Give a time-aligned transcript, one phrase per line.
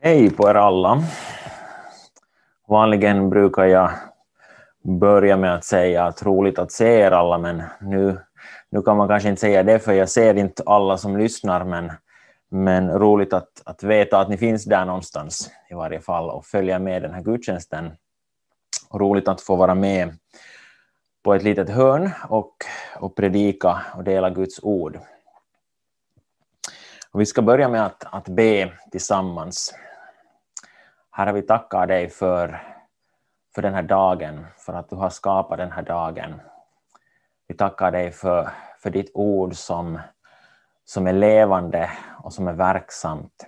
[0.00, 1.02] Hej på er alla.
[2.68, 3.90] Vanligen brukar jag
[4.82, 8.18] börja med att säga att roligt att se er alla, men nu,
[8.70, 11.92] nu kan man kanske inte säga det, för jag ser inte alla som lyssnar, men,
[12.48, 16.78] men roligt att, att veta att ni finns där någonstans i varje fall och följa
[16.78, 17.90] med den här gudstjänsten.
[18.88, 20.14] Och roligt att få vara med
[21.22, 22.54] på ett litet hörn och,
[22.96, 24.98] och predika och dela Guds ord.
[27.10, 29.74] Och vi ska börja med att, att be tillsammans.
[31.18, 32.62] Herre, vi tackar dig för,
[33.54, 36.40] för den här dagen, för att du har skapat den här dagen.
[37.46, 40.00] Vi tackar dig för, för ditt ord som,
[40.84, 41.90] som är levande
[42.22, 43.46] och som är verksamt.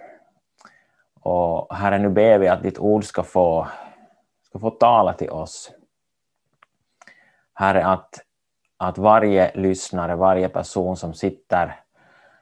[1.20, 3.68] Och Herre, nu ber vi att ditt ord ska få,
[4.42, 5.72] ska få tala till oss.
[7.54, 8.20] Herre, att,
[8.76, 11.80] att varje lyssnare, varje person som sitter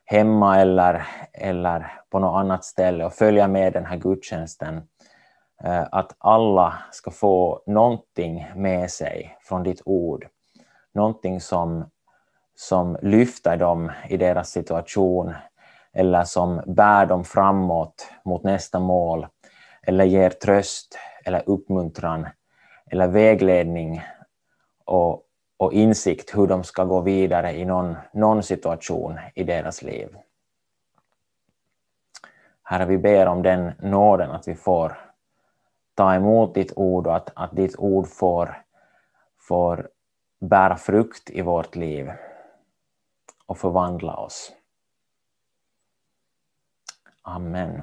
[0.04, 4.82] hemma eller, eller på något annat ställe och följer med den här gudstjänsten,
[5.64, 10.26] Eh, att alla ska få någonting med sig från ditt ord.
[10.94, 11.90] Någonting som,
[12.54, 15.34] som lyfter dem i deras situation
[15.92, 19.26] eller som bär dem framåt mot nästa mål
[19.82, 22.28] eller ger tröst eller uppmuntran
[22.90, 24.02] eller vägledning
[24.84, 25.22] och,
[25.56, 30.16] och insikt hur de ska gå vidare i någon, någon situation i deras liv.
[32.62, 35.07] Herre, vi ber om den nåden att vi får
[35.98, 38.62] ta emot ditt ord och att, att ditt ord får,
[39.38, 39.88] får
[40.40, 42.12] bära frukt i vårt liv
[43.46, 44.52] och förvandla oss.
[47.22, 47.82] Amen.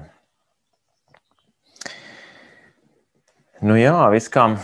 [3.60, 4.56] Nåja, vi ska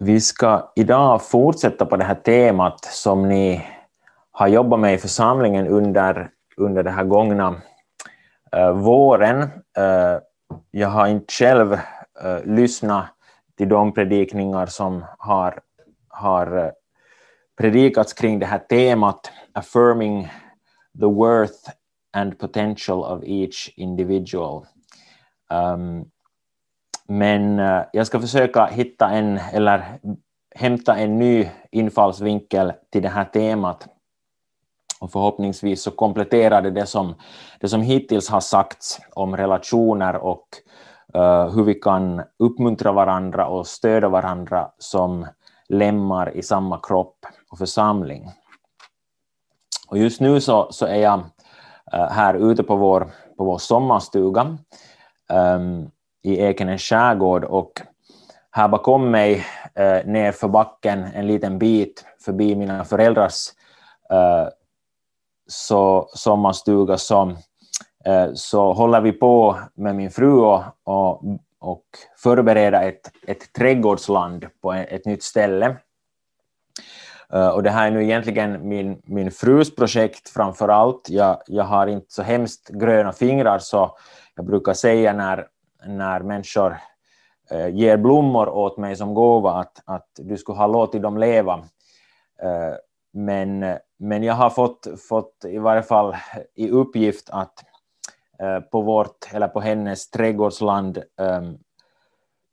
[0.00, 3.66] vi ska idag fortsätta på det här temat som ni
[4.30, 7.62] har jobbat med i församlingen under, under den här gångna
[8.56, 9.42] uh, våren.
[9.78, 10.18] Uh,
[10.70, 11.78] jag har inte själv
[12.24, 13.04] uh,
[13.56, 15.60] till de predikningar som har,
[16.08, 16.70] har eh,
[17.58, 20.28] predikats kring det här temat, affirming
[21.00, 21.70] the worth
[22.12, 24.66] and potential of each individual.
[25.50, 26.10] Um,
[27.08, 29.98] men uh, jag ska försöka hitta en, eller
[30.54, 33.88] hämta en ny infallsvinkel till det här temat.
[35.00, 37.14] Och förhoppningsvis så kompletterar det det som,
[37.60, 40.46] det som hittills har sagts om relationer och
[41.14, 45.26] Eh, hur vi kan uppmuntra varandra och stödja varandra som
[45.68, 48.30] lemmar i samma kropp och församling.
[49.88, 51.20] Och just nu så, så är jag
[51.92, 54.58] eh, här ute på vår, på vår sommarstuga.
[55.32, 55.90] Um,
[56.22, 57.80] i Ekenäs skärgård och
[58.50, 59.34] här bakom mig
[59.80, 63.48] uh, ner för backen en liten bit förbi mina föräldrars
[64.12, 64.48] uh,
[65.46, 67.36] så, sommarstuga så,
[68.04, 71.22] Eh, så håller vi på med min fru och, och,
[71.60, 71.84] och
[72.16, 75.76] förbereda ett, ett trädgårdsland på e-, ett, nytt ställe.
[77.32, 81.08] Eh, och det här är nu egentligen min, min frus projekt framför allt.
[81.10, 83.96] Jag, jag har inte så hemskt gröna fingrar så
[84.34, 85.46] jag brukar säga när,
[85.86, 86.76] när människor
[87.50, 91.64] eh, ger blommor åt mig som gåva, att, att du skulle ha låtit dem leva.
[93.12, 96.16] Men, men jag har fått, fått i varje fall
[96.54, 97.64] i uppgift att
[98.38, 101.58] Eh, på vårt, eller på hennes trädgårdsland ehm,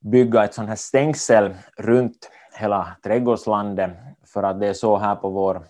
[0.00, 3.90] bygga ett sånt här stängsel runt hela trädgårdslandet,
[4.26, 5.62] för att det är så här på vår,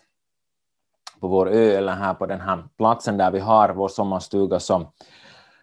[1.21, 4.87] på vår ö, eller här på den här platsen där vi har vår sommarstuga, som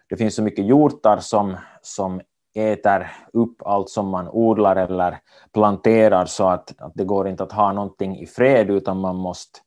[0.08, 2.20] det finns så mycket hjortar som, som
[2.54, 5.18] äter upp allt som man odlar eller
[5.52, 9.60] planterar så att, att det går inte att ha någonting i fred utan man måste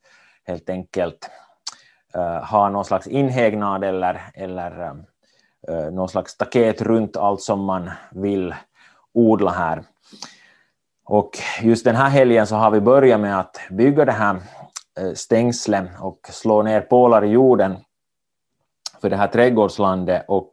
[0.44, 1.30] helt enkelt
[2.16, 4.82] Eh, ha någon slags inhägnad eller, eller
[5.70, 8.56] uh, någon slags staket runt allt som man vill
[9.14, 9.84] odla här.
[11.06, 14.40] Och just den här helgen så har vi börjat med att bygga det här
[15.14, 17.78] stängslet och slå ner pålar i jorden
[19.02, 20.26] för det här trädgårdslandet.
[20.28, 20.52] Och,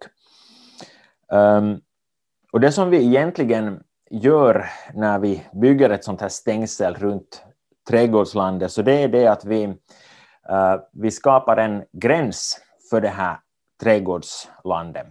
[1.32, 1.80] um,
[2.52, 7.42] och det som vi egentligen gör när vi bygger ett sånt här stängsel runt
[7.88, 9.74] trädgårdslandet, så det är det att vi,
[10.50, 12.60] Eh, vi skapar en gräns
[12.90, 13.40] för det här
[13.82, 15.06] trädgårdslandet.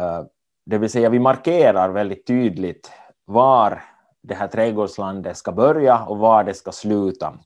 [0.00, 0.26] Uh,
[0.66, 2.92] det vill säga vi markerar väldigt tydligt
[3.24, 3.82] var
[4.22, 7.38] det här trädgårdslandet ska börja och var det ska sluta.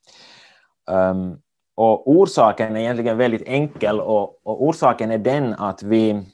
[0.90, 1.40] Um,
[1.74, 6.26] och orsaken är egentligen väldigt enkel och, och, orsaken är den att vi,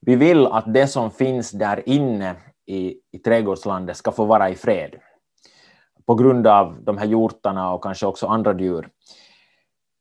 [0.00, 2.34] vi vill att det som finns där inne
[2.66, 4.94] i, i trädgårdslandet ska få vara i fred.
[6.06, 8.88] På grund av de här hjortarna och kanske också andra djur.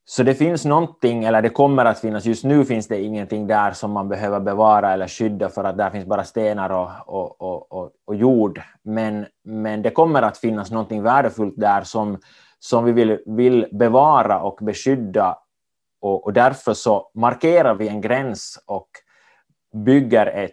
[0.06, 3.72] så det finns någonting, eller det kommer att finnas, just nu finns det ingenting där
[3.72, 7.72] som man behöver bevara eller skydda för att där finns bara stenar och, och, och,
[7.72, 8.62] och, och jord.
[8.84, 12.18] Men, men det kommer att finnas någonting värdefullt där som,
[12.60, 15.38] som vi vill, vill bevara och beskydda
[16.04, 18.90] och, och därför så markerar vi en gräns och
[19.74, 20.52] bygger ett,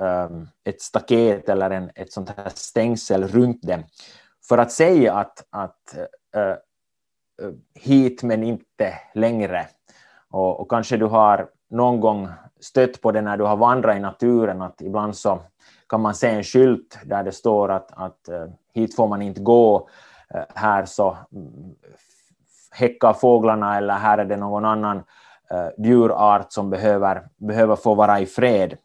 [0.00, 3.84] um, ett staket eller en, ett sånt här stängsel runt det
[4.48, 5.96] för att säga att, att
[6.36, 6.54] uh,
[7.74, 9.66] hit men inte längre.
[10.30, 12.28] Och, och, kanske du har någon gång
[12.60, 15.40] stött på det när du har vandrat i naturen, att ibland så
[15.88, 19.40] kan man se en skylt där det står att, att uh, hit får man inte
[19.40, 19.88] gå,
[20.34, 21.74] uh, här så mm,
[22.70, 28.20] häckar fåglarna eller här är det någon annan uh, djurart som behöver, behöver få vara
[28.20, 28.76] i fred.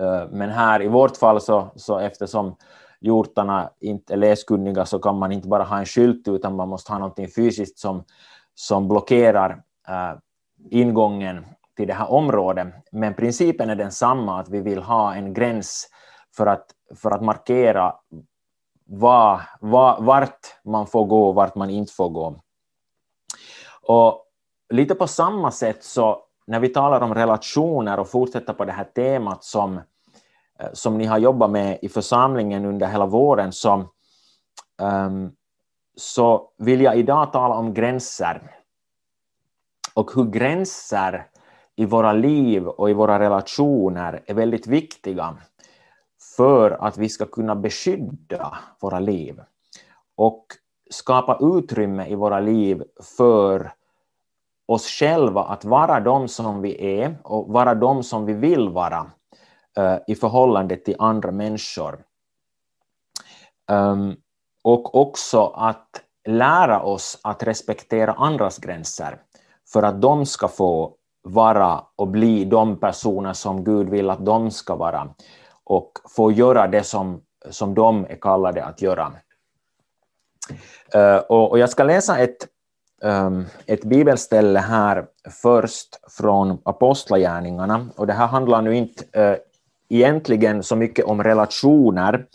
[0.00, 2.56] Uh, men här i vårt fall så, så eftersom
[3.02, 6.92] hjortarna inte är läskunniga så kan man inte bara ha en skylt utan man måste
[6.92, 8.04] ha något fysiskt som,
[8.54, 9.50] som blockerar
[9.88, 10.18] uh,
[10.70, 11.46] ingången
[11.76, 12.68] till det här området.
[12.92, 15.88] Men principen är densamma, att vi vill ha en gräns
[16.36, 17.94] för att, för att markera
[18.84, 22.36] var, var, vart man får gå och vart man inte får gå.
[23.82, 24.26] Och
[24.68, 28.84] lite på samma sätt så när vi talar om relationer och fortsätter på det här
[28.84, 29.80] temat som,
[30.58, 33.86] Eh, som ni har jobbat med i församlingen under hela våren så, um,
[34.80, 35.32] ehm,
[35.96, 38.56] så vill jag idag tala om gränser.
[39.94, 41.26] Och hur gränser
[41.76, 45.36] i våra liv och i våra relationer är väldigt viktiga
[46.36, 49.40] för att vi ska kunna beskydda våra liv
[50.16, 50.46] och
[50.90, 52.82] skapa utrymme i våra liv
[53.16, 53.72] för
[54.66, 59.10] oss själva att vara de som vi är och vara de som vi vill vara.
[59.76, 62.04] Eh, i förhållande till andra människor.
[63.70, 64.16] Um,
[64.62, 65.88] och också att
[66.28, 69.18] lära oss att respektera andras gränser
[69.72, 74.50] för att de ska få vara och bli de personer som Gud vill att de
[74.50, 75.14] ska vara
[75.64, 79.12] och få göra det som, som de är kallade att göra.
[80.94, 82.46] Uh, och, och, jag ska läsa ett,
[83.02, 87.88] um, ett bibelställe här först från Apostlagärningarna.
[87.96, 89.36] Och det här handlar nu inte uh,
[89.92, 92.26] egentligen så mycket om relationer,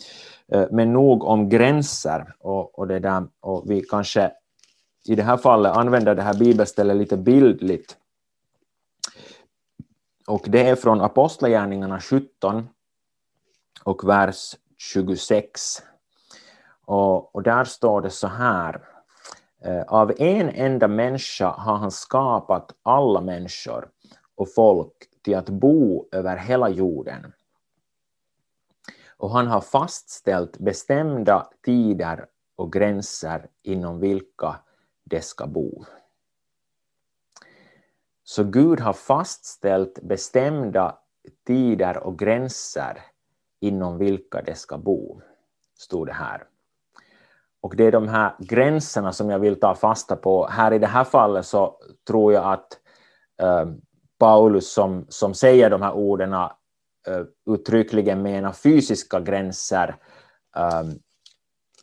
[0.52, 2.34] eh, men nog om gränser.
[2.38, 4.32] Och, och, det där, och vi kanske
[5.04, 7.96] i det här fallet använder det här bibelstället lite bildligt.
[10.26, 12.68] Och det är från Apostlagärningarna 17
[13.84, 15.82] och vers 26.
[16.84, 18.80] Och, och där står det så här.
[19.64, 23.88] Eh, Av en enda människa har han skapat alla människor
[24.36, 27.32] och folk till att bo över hela jorden.
[29.18, 32.26] Och han har fastställt bestämda tider
[32.56, 34.56] och gränser inom vilka
[35.04, 35.84] de ska bo.
[38.24, 40.98] Så Gud har fastställt bestämda
[41.46, 43.02] tider och gränser
[43.60, 45.20] inom vilka de ska bo,
[45.78, 46.44] stod det här.
[47.60, 50.46] Och det är de här gränserna som jag vill ta fasta på.
[50.46, 52.78] Här i det här fallet så tror jag att
[53.42, 53.66] eh,
[54.18, 56.34] Paulus som, som säger de här orden
[57.50, 59.96] uttryckligen menar fysiska gränser
[60.56, 60.98] ähm,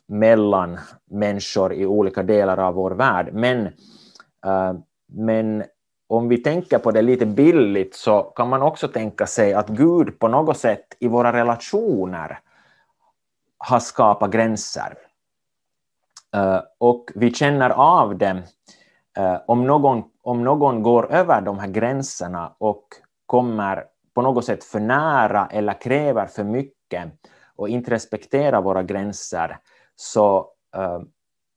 [0.08, 0.78] mellan
[1.10, 3.30] människor i olika delar av vår värld.
[3.32, 3.66] Men,
[4.46, 5.64] ähm, men
[6.08, 10.18] om vi tänker på det lite billigt så kan man också tänka sig att Gud
[10.18, 12.38] på något sätt i våra relationer
[13.58, 14.98] har skapat gränser.
[16.36, 18.42] Uh, och vi känner av det
[19.18, 22.84] uh, om, någon, om någon går över de här gränserna och
[23.26, 23.84] kommer
[24.16, 27.12] på något sätt för nära eller kräver för mycket
[27.56, 29.58] och inte respekterar våra gränser
[29.96, 30.38] så,
[30.76, 31.00] eh,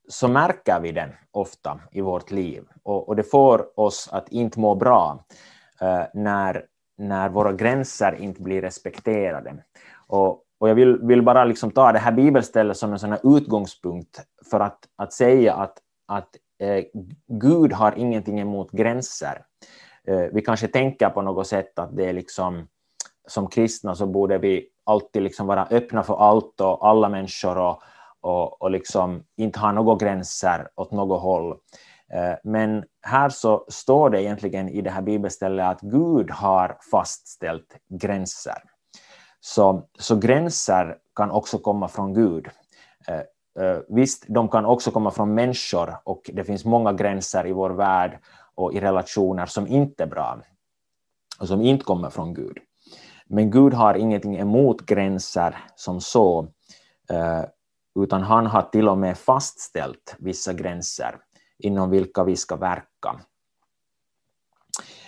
[0.08, 2.64] så märker vi den ofta i vårt liv.
[2.82, 5.24] Och, och det får oss att inte må bra
[5.80, 6.64] eh, när,
[6.98, 9.64] när våra gränser inte blir respekterade.
[10.06, 14.20] Och, och jag vill, vill bara liksom ta det här bibelstället som en sån utgångspunkt
[14.50, 16.84] för att, att säga att, att eh,
[17.26, 19.42] Gud har ingenting emot gränser.
[20.08, 22.68] Eh, vi kanske tänker på något sätt att det är liksom
[23.28, 27.82] som kristna så borde vi alltid liksom vara öppna för allt och alla människor och,
[28.20, 31.50] och, och liksom inte ha några gränser åt något håll.
[32.12, 37.76] Eh, men här så står det egentligen i det här bibelstället att Gud har fastställt
[37.88, 38.62] gränser.
[39.40, 42.48] Så, så gränser kan också komma från Gud.
[43.58, 47.70] Eh, visst, de kan också komma från människor och det finns många gränser i vår
[47.70, 48.18] värld
[48.60, 50.42] och i relationer som inte är bra
[51.40, 52.58] och som inte kommer från Gud.
[53.26, 56.48] Men Gud har ingenting emot gränser som så,
[57.10, 57.44] eh,
[58.00, 61.16] utan han har till och med fastställt vissa gränser
[61.58, 63.20] inom vilka vi ska verka.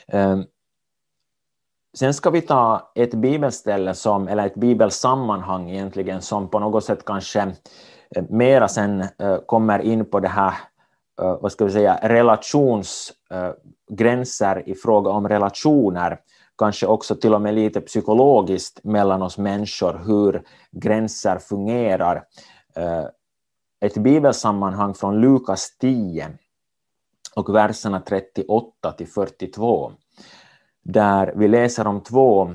[0.09, 0.41] Eh,
[1.95, 7.05] sen ska vi ta ett bibelställe, som, eller ett bibelsammanhang egentligen, som på något sätt
[7.05, 7.41] kanske
[8.17, 9.05] eh, mera sen
[9.47, 10.55] kommer in på det här
[11.21, 16.21] Eh, vad ska vi säga, relationsgränser eh, uh, i fråga om relationer,
[16.59, 22.25] kanske också till och med lite psykologiskt mellan oss människor, hur gränser fungerar.
[22.75, 23.05] Eh,
[23.81, 26.39] ett bibelsammanhang från Lukas 10
[27.37, 29.93] och verserna 38 till 42,
[30.85, 32.55] där vi läser om två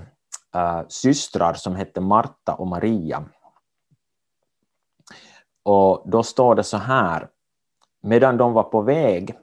[0.87, 3.23] systrar som hette Marta och Maria.
[5.63, 7.29] Och då står det så här,
[8.03, 9.35] medan de var på väg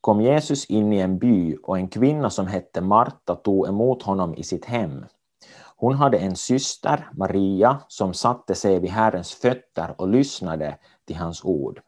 [0.00, 4.34] kom Jesus in i en by och en kvinna som hette Marta tog emot honom
[4.34, 5.04] i sitt hem.
[5.76, 11.44] Hon hade en syster, Maria, som satte sig vid Herrens fötter och lyssnade till hans
[11.44, 11.80] ord.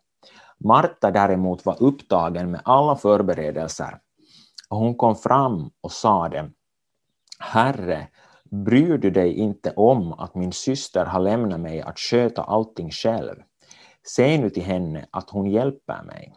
[0.58, 3.98] Marta däremot var upptagen med alla förberedelser
[4.68, 6.50] och hon kom fram och sade
[7.38, 8.08] Herre,
[8.50, 13.36] bryr du dig inte om att min syster har lämnat mig att sköta allting själv?
[14.06, 16.34] Säg nu till henne att hon hjälper mig.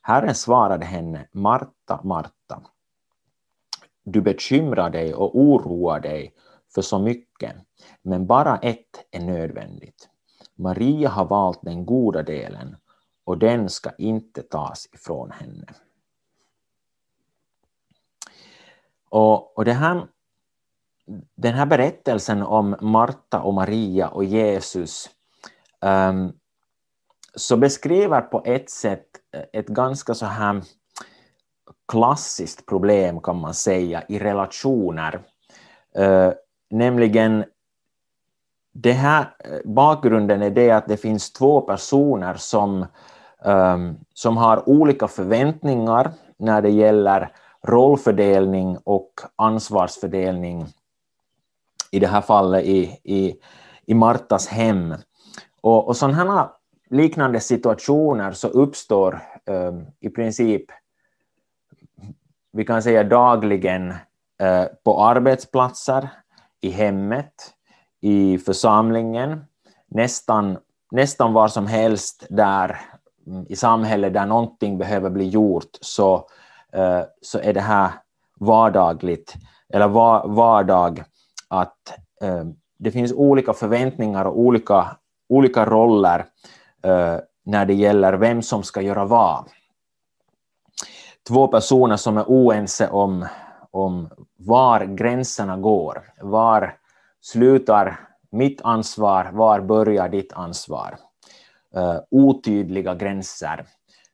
[0.00, 2.62] Herren svarade henne, Marta, Marta,
[4.02, 6.34] du bekymrar dig och oroar dig
[6.74, 7.56] för så mycket,
[8.02, 10.08] men bara ett är nödvändigt.
[10.54, 12.76] Maria har valt den goda delen
[13.24, 15.66] och den ska inte tas ifrån henne.
[19.08, 20.06] Och, och det här,
[21.34, 25.10] den här berättelsen om Marta och Maria och Jesus
[25.84, 26.32] Ehm,
[27.34, 30.62] så beskriver på ett sätt eh, ett ganska så här
[31.88, 35.20] klassiskt problem kan man säga i relationer.
[35.98, 36.32] Uh,
[36.70, 37.44] nämligen
[38.72, 42.86] det här, eh, bakgrunden är det att det finns två personer som,
[43.44, 50.66] um, som har olika förväntningar när det gäller rollfördelning och ansvarsfördelning,
[51.90, 53.36] i det här fallet i, i,
[53.86, 54.94] i Martas hem.
[55.64, 56.50] Och, och sådana
[56.90, 60.64] liknande situationer så uppstår um, i princip,
[62.52, 63.90] vi kan säga dagligen,
[64.42, 66.08] uh, på arbetsplatser,
[66.60, 67.32] i hemmet,
[68.00, 69.44] i församlingen,
[69.88, 70.58] nästan,
[70.90, 72.80] nästan var som helst där
[73.26, 76.14] mm, i samhället där någonting behöver bli gjort så,
[76.76, 77.90] uh, så är det här
[78.40, 79.34] vardagligt,
[79.68, 81.04] eller var, vardag,
[81.48, 82.44] att uh,
[82.78, 84.96] det finns olika förväntningar och olika,
[85.28, 86.24] olika roller
[86.82, 89.48] eh, när det gäller vem som ska göra vad.
[91.28, 93.26] Två personer som är oense om,
[93.70, 96.76] om var gränserna går, var
[97.20, 98.00] slutar
[98.30, 100.96] mitt ansvar, var börjar ditt ansvar?
[101.76, 103.66] Uh, otydliga gränser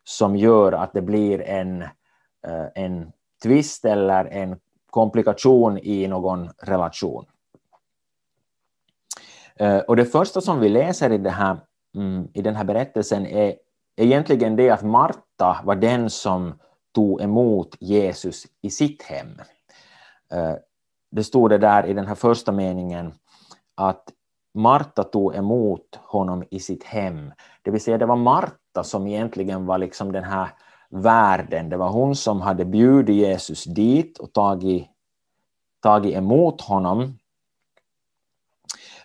[0.05, 3.12] som gör att det blir en, uh, en
[3.43, 4.57] tvist eller en
[4.90, 7.25] komplikation i någon relation.
[9.61, 11.57] Eh, och det första som vi läser i, det här,
[11.97, 13.55] mm, i den här berättelsen är
[13.97, 16.59] egentligen det att Marta var den som
[16.95, 19.29] tog emot Jesus i sitt hem
[20.33, 20.55] eh,
[21.11, 23.12] det stod det där i den här första meningen
[23.75, 24.05] att
[24.55, 27.33] Marta tog emot honom i sitt hem.
[27.62, 30.49] Det vill säga det var Marta som egentligen var liksom den här
[30.90, 31.69] värden.
[31.69, 34.88] Det var hon som hade bjudit Jesus dit och tagit,
[35.83, 37.19] tagit emot honom.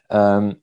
[0.10, 0.56] Um,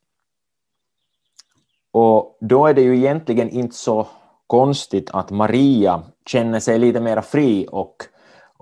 [1.90, 4.06] och då är det ju egentligen inte så
[4.46, 7.96] konstigt att Maria känner sig lite mer fri och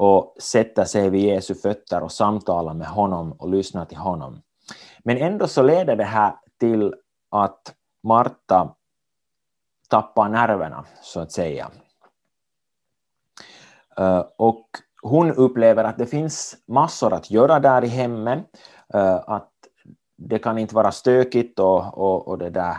[0.02, 4.42] och sätter sig vid Jesu fötter och samtalar med honom och lyssnar till honom.
[5.04, 6.94] Men ändå så leder det här till
[7.30, 8.74] att Marta
[9.88, 11.70] tappar nerverna, så att säga.
[13.96, 14.68] Ehm, och
[15.02, 18.44] hon upplever att det finns massor att göra där i hemmet,
[18.94, 19.52] ehm, att
[20.20, 22.76] det kan inte vara stökigt och, och, och det där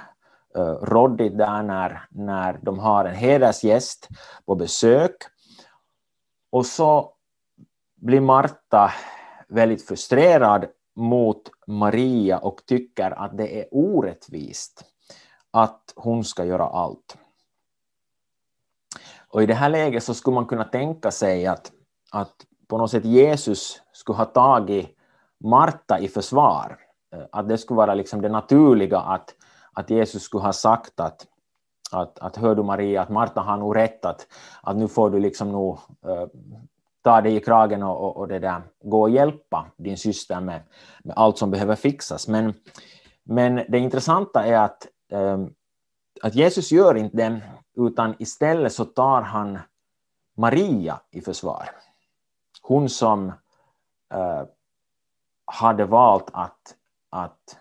[0.57, 4.07] uh, råddigt där när, när de har en hedersgäst
[4.45, 5.15] på besök.
[6.51, 7.13] Och så
[7.95, 8.91] blir Marta
[9.48, 14.83] väldigt frustrerad mot Maria och tycker att det är orättvist
[15.51, 17.17] att hon ska göra allt.
[19.27, 21.71] Och i det här läget så skulle man kunna tänka sig att,
[22.12, 22.36] att
[22.67, 24.98] på något sätt Jesus skulle ha tagit
[25.39, 26.77] Marta i försvar.
[27.13, 29.35] Eh, att det skulle vara liksom det naturliga att,
[29.73, 31.27] att Jesus skulle ha sagt att,
[31.91, 34.27] att, att hör du Maria, att Marta har nog rätt att,
[34.63, 36.27] att nu får du liksom nog äh,
[37.03, 40.61] ta dig i kragen och, och, och, det där, gå och hjälpa din syster med,
[41.03, 42.27] med allt som behöver fixas.
[42.27, 42.53] Men,
[43.23, 45.39] men det intressanta är att, äh,
[46.21, 47.41] att Jesus gör inte det,
[47.77, 49.59] utan istället så tar han
[50.37, 51.69] Maria i försvar.
[52.61, 53.27] hon som
[54.13, 54.43] äh,
[55.45, 56.75] hade valt att,
[57.11, 57.57] att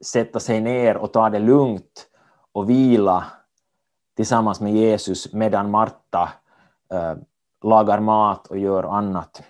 [0.00, 2.06] sätta sig ner och ta det lugnt
[2.52, 3.26] och vila
[4.16, 6.32] tillsammans med Jesus medan Marta
[6.92, 7.14] äh,
[7.62, 9.42] lagar mat och gör annat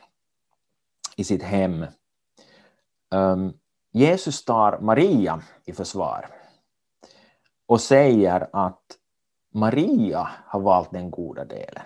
[1.16, 1.86] i sitt hem.
[3.14, 3.52] Ähm,
[3.90, 6.26] Jesus tar Maria i försvar
[7.66, 8.98] och säger att
[9.54, 11.84] Maria har valt den goda delen.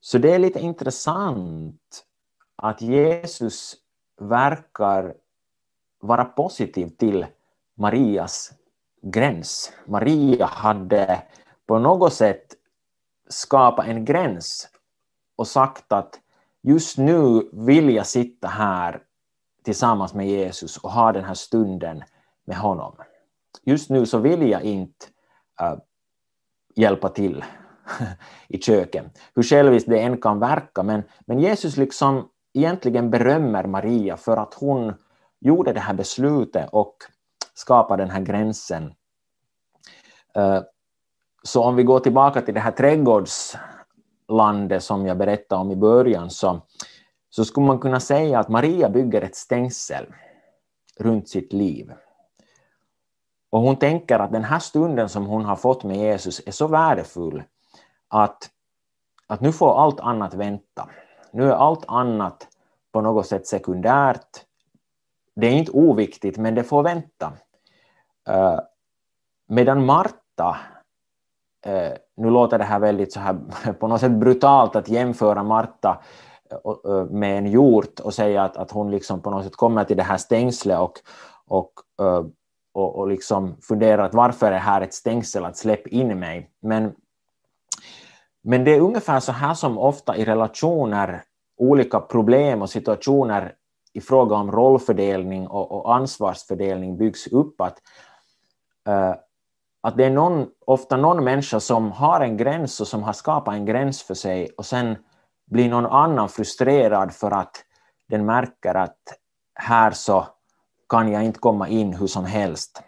[0.00, 2.04] Så det är lite intressant
[2.56, 3.76] att Jesus
[4.20, 5.14] verkar
[6.00, 7.26] vara positiv till
[7.74, 8.52] Marias
[9.02, 9.72] gräns.
[9.86, 11.22] Maria hade
[11.66, 12.54] på något sätt
[13.28, 14.68] skapat en gräns
[15.36, 16.20] och sagt att
[16.62, 19.02] just nu vill jag sitta här
[19.64, 22.04] tillsammans med Jesus och ha den här stunden
[22.44, 22.96] med honom.
[23.62, 25.06] Just nu så vill jag inte
[25.62, 25.78] uh,
[26.74, 27.44] hjälpa till
[28.48, 29.18] i köket.
[29.34, 34.54] Hur själviskt det än kan verka, men, men Jesus liksom egentligen berömmer Maria för att
[34.54, 34.94] hon
[35.40, 36.96] gjorde det här beslutet och
[37.54, 38.94] skapade den här gränsen.
[40.34, 40.62] Eh,
[41.42, 46.30] så om vi går tillbaka till det här trädgårdslandet som jag berättade om i början,
[46.30, 46.60] så,
[47.30, 50.06] så skulle man kunna säga att Maria bygger ett stängsel
[50.98, 51.92] runt sitt liv.
[53.50, 56.66] Och hon tänker att den här stunden som hon har fått med Jesus är så
[56.66, 57.42] värdefull
[58.08, 58.50] att,
[59.26, 60.88] att nu får allt annat vänta.
[61.34, 62.48] Nu är allt annat
[62.92, 64.44] på något sätt sekundärt.
[65.36, 67.32] Det är inte oviktigt, men det får vänta.
[68.30, 68.60] Uh,
[69.48, 70.56] medan Marta,
[71.66, 76.02] uh, nu låter det här väldigt så här på något sätt brutalt att jämföra Marta
[76.86, 79.96] uh, med en hjort och säga att, att hon liksom på något sätt kommer till
[79.96, 80.98] det här stängslet och,
[81.46, 81.72] och
[82.74, 86.50] och, och liksom funderat varför är det här ett stängsel att släppa in mig.
[86.60, 86.94] Men,
[88.44, 91.22] men det är ungefär så här som ofta i relationer
[91.56, 93.54] olika problem och situationer
[93.92, 97.60] i fråga om rollfördelning och, och ansvarsfördelning byggs upp.
[97.60, 97.78] Att,
[98.88, 99.14] uh,
[99.80, 103.54] att det är någon, ofta någon människa som har en gräns och som har skapat
[103.54, 104.96] en gräns för sig och sen
[105.46, 107.64] blir någon annan frustrerad för att
[108.08, 108.98] den märker att
[109.54, 110.26] här så
[110.88, 112.82] kan jag inte komma in hur som helst.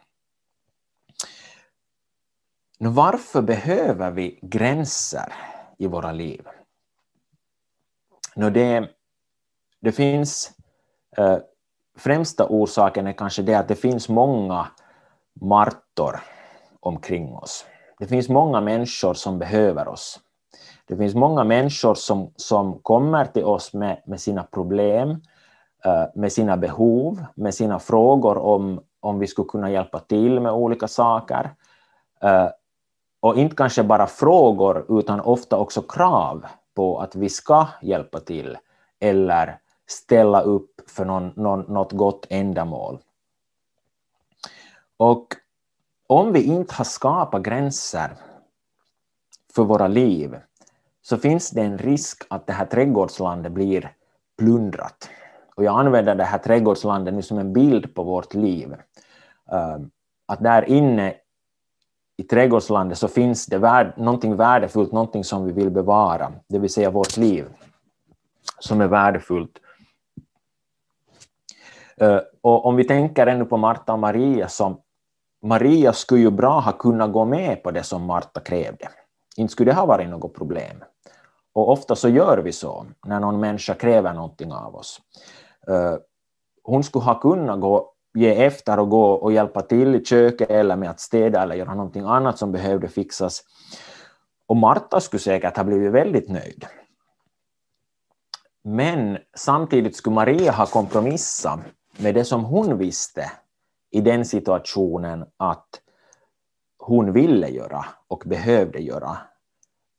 [2.78, 5.33] Varför behöver vi gränser
[5.78, 6.48] i våra liv?
[8.34, 8.88] Nu, det,
[9.80, 10.52] det finns
[11.16, 11.38] eh,
[11.96, 14.66] främsta orsaken är kanske det att det finns många
[15.40, 16.20] martor
[16.80, 17.66] omkring oss.
[17.98, 20.20] Det finns många människor som behöver oss.
[20.88, 25.10] Det finns många människor som, som kommer till oss med, med sina problem,
[25.84, 30.52] eh, med sina behov, med sina frågor om, om vi skulle kunna hjälpa till med
[30.52, 31.50] olika saker.
[32.22, 32.48] Eh,
[33.20, 38.59] och inte kanske bara frågor utan ofta också krav på att vi ska hjälpa till
[39.00, 42.98] eller ställa upp för någon, någon, något gott ändamål.
[44.96, 45.26] Och
[46.07, 48.11] om vi inte har skapat gränser
[49.55, 50.37] för våra liv
[51.02, 53.92] så finns det en risk att det här trädgårdslandet blir
[54.38, 55.11] plundrat.
[55.55, 58.74] Och jag använder det här trädgårdslandet nu som en bild på vårt liv.
[59.52, 59.90] Ehm,
[60.26, 61.14] att där inne
[62.16, 66.70] i trädgårdslandet så finns det värd, någonting värdefullt, någonting som vi vill bevara, det vill
[66.70, 67.44] säga vårt liv,
[68.59, 69.59] som är värdefullt.
[71.96, 74.81] Eh, och om vi tänker ännu på Marta och Maria, som
[75.42, 78.88] Maria skulle ju bra ha kunnat gå med på det som Marta krävde.
[79.37, 80.85] Inte skulle det ha varit något problem.
[81.52, 85.00] Och ofta så gör vi så när någon människa kräver någonting av oss.
[85.68, 85.96] Eh,
[86.62, 90.76] hon skulle ha kunnat gå, ge efter och gå och hjälpa till i köket eller
[90.76, 93.42] med att städa eller göra någonting annat som behövde fixas.
[94.46, 96.66] Och Marta skulle säkert ha blivit väldigt nöjd.
[98.62, 101.61] Men samtidigt skulle Maria ha kompromissat
[101.96, 103.33] med det som hon visste
[103.90, 105.81] i den situationen att
[106.79, 109.18] hon ville göra och behövde göra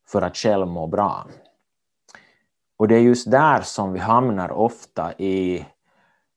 [0.07, 1.27] för att själv må bra.
[2.77, 5.65] Och det är just där som vi hamnar ofta i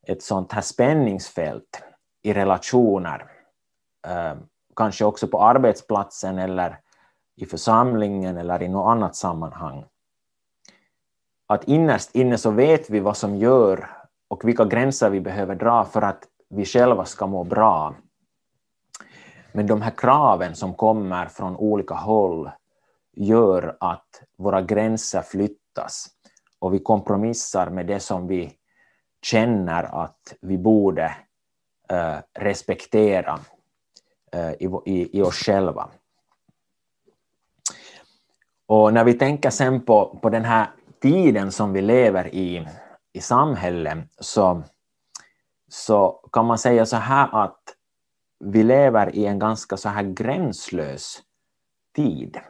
[0.07, 1.83] ett sånt här spänningsfält
[2.23, 3.31] i relationer.
[4.07, 4.35] Eh,
[4.77, 6.81] kanske också på arbetsplatsen eller
[7.37, 9.85] i församlingen eller i något annat sammanhang.
[11.47, 13.91] Att innerst inne så vet vi vad som gör
[14.29, 17.95] och vilka gränser vi behöver dra för att vi själva ska må bra.
[19.53, 22.51] Men de här kraven som kommer från olika håll
[23.17, 26.07] gör att våra gränser flyttas
[26.59, 28.53] och vi kompromissar med det som vi
[29.23, 31.17] känner att vi borde
[31.93, 33.39] uh, respektera
[34.35, 35.91] uh, i, i, i, oss själva.
[38.67, 40.71] Och när vi tänker sen på, på den här
[41.03, 42.69] tiden som vi lever i,
[43.13, 44.63] i samhället, så,
[45.69, 47.61] så kan man säga så här att
[48.45, 51.23] vi lever i en ganska så här gränslös
[51.97, 52.41] tid.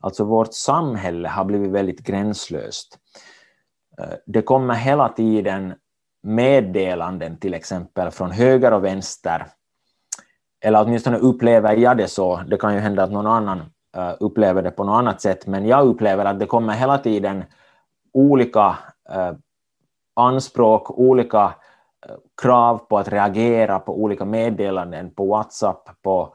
[0.00, 2.98] Alltså vårt samhälle har blivit väldigt gränslöst.
[3.98, 5.74] Eh, det kommer hela tiden
[6.24, 9.46] meddelanden till exempel från höger och vänster.
[10.64, 12.36] Eller åtminstone upplever jag det så.
[12.36, 13.58] Det kan ju hända att någon annan
[13.96, 17.44] eh, upplever det på något annat sätt, men jag upplever att det kommer hela tiden
[18.12, 18.78] olika
[19.10, 19.32] eh,
[20.14, 21.54] anspråk, olika
[22.06, 26.34] eh, krav på att reagera på olika meddelanden på WhatsApp, på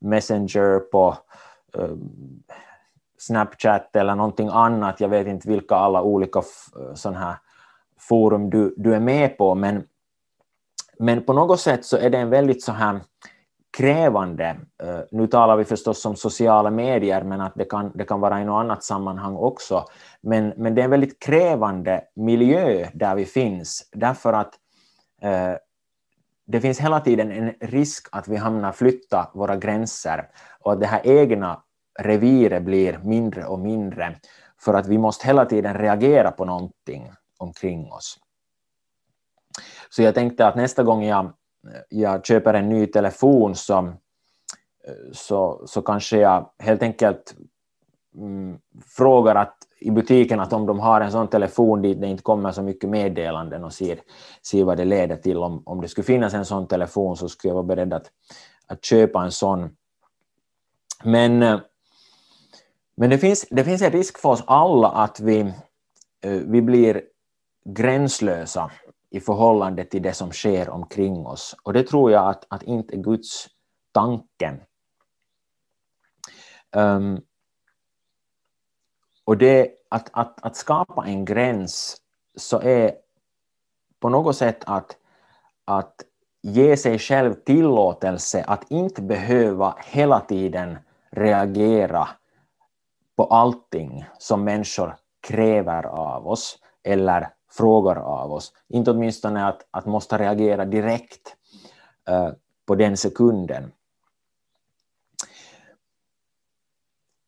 [0.00, 1.16] Messenger, på
[3.18, 5.00] Snapchat eller någonting annat.
[5.00, 6.42] Jag vet inte vilka alla olika
[6.94, 7.36] sådana här
[8.08, 9.84] forum du, du är med på, men,
[10.98, 13.00] men på något sätt så är det en väldigt så här
[13.76, 18.20] krävande, uh, nu talar vi förstås om sociala medier, men att det kan, det kan
[18.20, 19.84] vara i något annat sammanhang också,
[20.20, 24.54] men, men det är en väldigt krävande miljö där vi finns, därför att
[25.24, 25.56] uh,
[26.46, 30.28] det finns hela tiden en risk att vi hamnar flytta våra gränser
[30.60, 31.62] och att det här egna
[32.00, 34.16] reviret blir mindre och mindre
[34.60, 37.12] för att vi måste hela tiden reagera på någonting
[37.44, 38.18] omkring oss.
[39.90, 41.32] Så jag tänkte att nästa gång jag,
[41.88, 43.92] jag köper en ny telefon så,
[45.12, 47.34] så, så kanske jag helt enkelt
[48.16, 52.22] mm, frågar att, i butiken att om de har en sån telefon dit det inte
[52.22, 54.00] kommer så mycket meddelanden och ser,
[54.42, 55.36] ser vad det leder till.
[55.36, 58.10] Om, om det skulle finnas en sån telefon så skulle jag vara beredd att,
[58.66, 59.76] att köpa en sån.
[61.04, 61.58] Men eh,
[62.96, 65.40] men det finns, det finns en risk för oss alla att vi,
[66.20, 67.02] eh, vi blir
[67.64, 68.70] gränslösa
[69.10, 71.56] i förhållande till det som sker omkring oss.
[71.62, 73.48] Och det tror jag att, att inte är Guds
[73.92, 74.60] tanke.
[76.72, 77.20] Um, ehm,
[79.24, 81.96] och det, att, att, att skapa en gräns
[82.36, 82.94] så är
[84.00, 84.96] på något sätt att,
[85.64, 85.94] att
[86.42, 90.78] ge sig själv tillåtelse att inte behöva hela tiden
[91.10, 92.08] reagera
[93.16, 98.52] på allting som människor kräver av oss eller frågar av oss.
[98.68, 101.36] Inte åtminstone att, att måste reagera direkt
[102.10, 102.30] uh,
[102.66, 103.72] på den sekunden.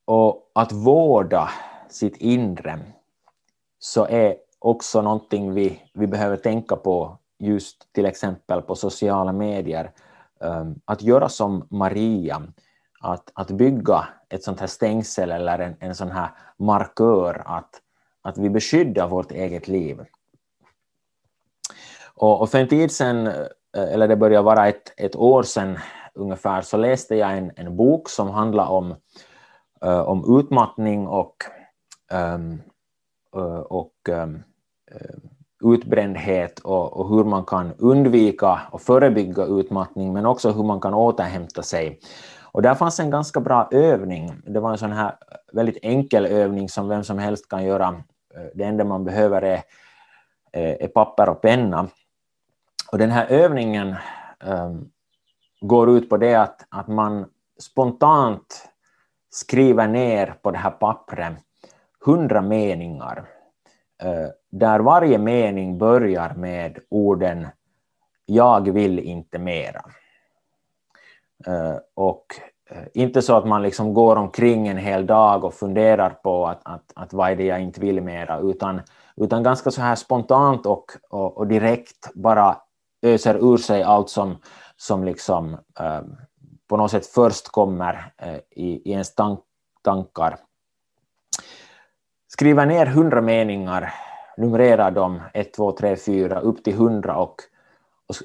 [0.04, 1.50] Och att vårda
[1.88, 2.78] sitt inre
[3.78, 9.90] så är också någonting vi, vi behöver tänka på just till exempel på sociala medier.
[10.40, 12.42] Um, att göra som Maria,
[13.00, 17.70] att, att bygga ett sånt här stängsel eller en, en sån här markör att,
[18.22, 20.04] att vi beskyddar vårt eget liv.
[22.16, 25.78] Och, och för en tid sedan, eh, eller det börjar vara ett, ett år sedan
[26.14, 28.94] ungefär, så läste jag en, en bok som handlar om,
[29.84, 31.36] uh, om utmattning och,
[32.12, 32.62] um,
[33.36, 34.42] uh, och um,
[35.64, 40.94] utbrändhet och, och, hur man kan undvika och förebygga utmattning, men också hur man kan
[40.94, 42.00] återhämta sig.
[42.42, 44.32] Och där fanns en ganska bra övning.
[44.46, 45.14] Det var en sån här
[45.52, 48.02] väldigt enkel övning som vem som helst kan göra.
[48.54, 49.62] Det enda man behöver är,
[50.52, 51.88] är papper och penna.
[52.92, 53.94] Och den här övningen
[54.44, 54.90] um,
[55.60, 57.26] går ut på det att, att man
[57.58, 58.68] spontant
[59.30, 61.32] skriver ner på det här pappret
[62.04, 63.18] hundra meningar
[64.04, 67.48] uh, där varje mening börjar med orden
[68.26, 69.84] ”jag vill inte mera”.
[71.48, 72.24] Uh, och
[72.72, 76.60] uh, inte så att man liksom går omkring en hel dag och funderar på att,
[76.62, 78.80] att, att vad är det jag inte vill mera, utan,
[79.16, 82.56] utan ganska så här spontant och, och, och direkt bara
[83.06, 84.36] öser ur sig allt som,
[84.76, 86.02] som liksom, eh,
[86.68, 89.40] på något sätt först kommer eh, i, i ens tank,
[89.82, 90.38] tankar.
[92.28, 93.94] Skriva ner hundra meningar,
[94.36, 97.34] numrera dem 1, 2, 3, 4 upp till hundra och,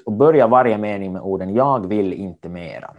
[0.04, 2.94] och börja varje mening med orden ”jag vill inte mera”.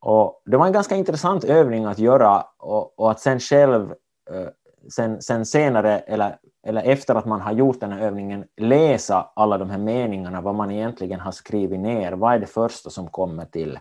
[0.00, 3.94] Och det var en ganska intressant övning att göra och, och att sen själv
[4.30, 4.48] eh,
[4.90, 9.58] sen, sen senare eller eller efter att man har gjort den här övningen, läsa alla
[9.58, 12.12] de här meningarna, vad man egentligen har skrivit ner.
[12.12, 13.78] Vad är det första som kommer till,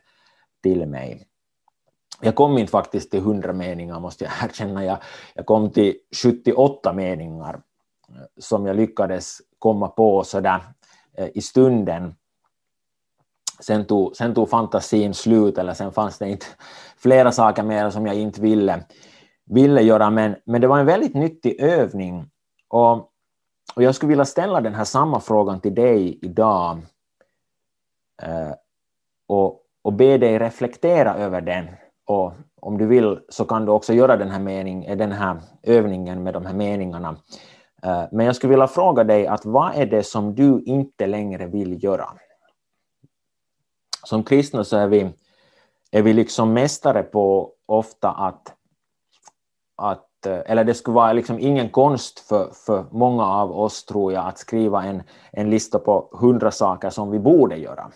[0.63, 1.27] till mig?
[2.21, 4.85] Jag kom inte faktiskt till 100 meningar, måste jag erkänna.
[4.85, 4.97] Jag,
[5.33, 7.61] jag kom till 78 meningar
[8.09, 10.61] eh, som jag lyckades komma på sådär
[11.17, 12.15] eh, i stunden.
[13.59, 16.45] Sen tog, sen tog fantasin slut, eller sen fanns det inte
[16.97, 18.85] flera saker mer som jag inte ville,
[19.45, 22.29] ville göra, men, men det var en väldigt nyttig övning
[22.73, 22.95] och,
[23.75, 26.81] och jag skulle vilja ställa den här samma frågan till dig idag
[28.21, 28.51] eh,
[29.27, 31.67] och, och be dig reflektera över den
[32.05, 35.41] och, om du vill så kan du också göra den här, mening, eh, den här
[35.63, 37.17] övningen med de här meningarna.
[37.83, 41.47] Eh, men jag skulle vilja fråga dig att vad är det som du inte längre
[41.47, 42.09] vill göra?
[44.03, 45.09] Som kristna så är vi,
[45.91, 48.53] är vi liksom mästare på ofta att,
[49.75, 54.13] att Eh, eller det skulle vara liksom ingen konst för, för många av oss tror
[54.13, 57.91] jag att skriva en, en lista på hundra saker som vi borde göra.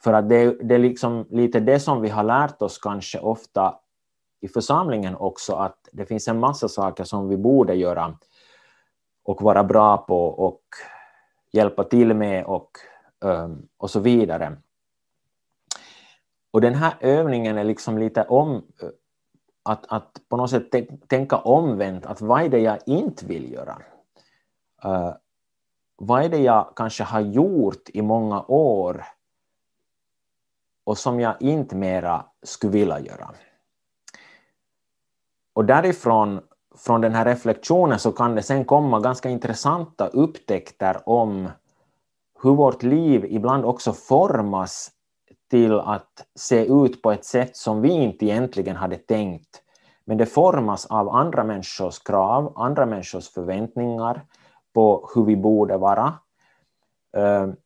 [0.00, 3.74] För att det, det är liksom lite det som vi har lärt oss kanske ofta
[4.40, 8.18] i församlingen också, att det finns en massa saker som vi borde göra
[9.24, 10.62] och vara bra på och
[11.52, 12.70] hjälpa till med och,
[13.24, 14.56] ehm, och så vidare.
[16.50, 18.88] Och den här övningen är liksom lite om eh,
[19.66, 20.74] att, att på något sätt
[21.08, 23.78] tänka omvänt, att vad är det jag inte vill göra?
[24.84, 25.12] Uh,
[25.96, 29.04] vad är det jag kanske har gjort i många år
[30.84, 33.30] och som jag inte mera skulle vilja göra.
[35.52, 36.40] Och därifrån,
[36.76, 41.48] från den här reflektionen, så kan det sen komma ganska intressanta upptäckter om
[42.42, 44.92] hur vårt liv ibland också formas
[45.50, 49.62] till att se ut på ett sätt som vi inte egentligen hade tänkt.
[50.04, 54.24] Men det formas av andra människors krav, andra människors förväntningar
[54.74, 56.14] på hur vi borde vara.
[57.16, 57.56] Ehm,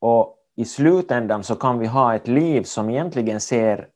[0.00, 3.88] och i slutändan så kan vi ha ett liv som egentligen ser,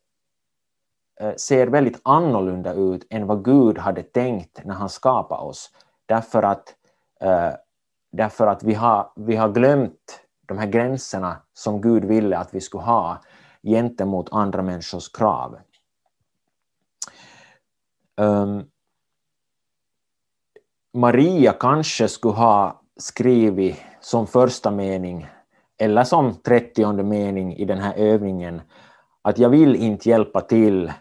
[1.21, 5.71] eh, ser väldigt annorlunda ut än vad Gud hade tänkt när han skapade oss.
[6.07, 6.75] Därför att,
[7.21, 7.53] eh,
[8.13, 12.61] därför att vi, har, vi har glömt de här gränserna som Gud ville att vi
[12.61, 13.23] skulle ha
[13.63, 15.59] gentemot andra människors krav.
[18.17, 18.65] Um,
[20.93, 25.27] Maria kanske skulle ha skrivit som första mening
[25.79, 28.63] eller som trettionde mening i den här övningen,
[29.23, 30.93] att jag vill inte hjälpa till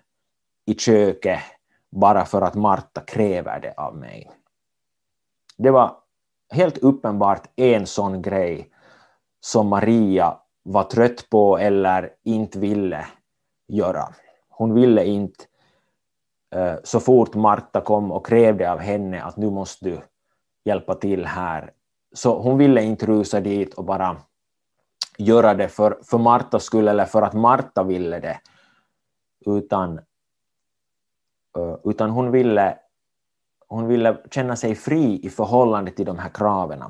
[0.66, 1.40] i köket
[1.90, 4.32] bara för att Marta kräver det av mig.
[5.58, 5.98] Det var
[6.50, 8.73] helt uppenbart en sån grej
[9.46, 13.08] som Maria var trött på eller inte ville
[13.68, 14.14] göra.
[14.50, 15.46] Hon ville inte
[16.56, 20.02] eh, så fort Marta kom och krävde av henne att nu måste du
[20.66, 21.72] hjälpa till här.
[22.14, 24.18] Så hon ville inte rusa dit och bara
[25.18, 28.40] göra det för, för Martas skull eller för att Marta ville det,
[29.46, 29.98] utan,
[31.58, 32.78] eh, utan hon, ville,
[33.68, 36.84] hon ville känna sig fri i förhållande till de här kraven.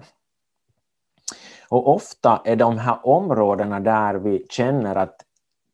[1.73, 5.15] Och ofta är de här områdena där vi känner att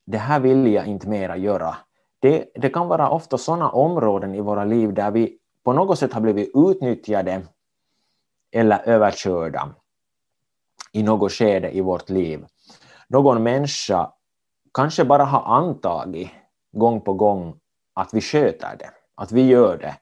[0.05, 1.75] det här vill jag inte mera göra.
[2.19, 6.13] Det, det kan vara ofta sådana områden i våra liv där vi på något sätt
[6.13, 7.41] har blivit utnyttjade
[8.51, 9.69] eller överkörda
[10.91, 12.45] i något skede i vårt liv.
[13.07, 14.11] Någon människa
[14.73, 16.29] kanske bara har antagit
[16.71, 17.59] gång på gång
[17.93, 19.95] att vi sköter det, att vi gör det.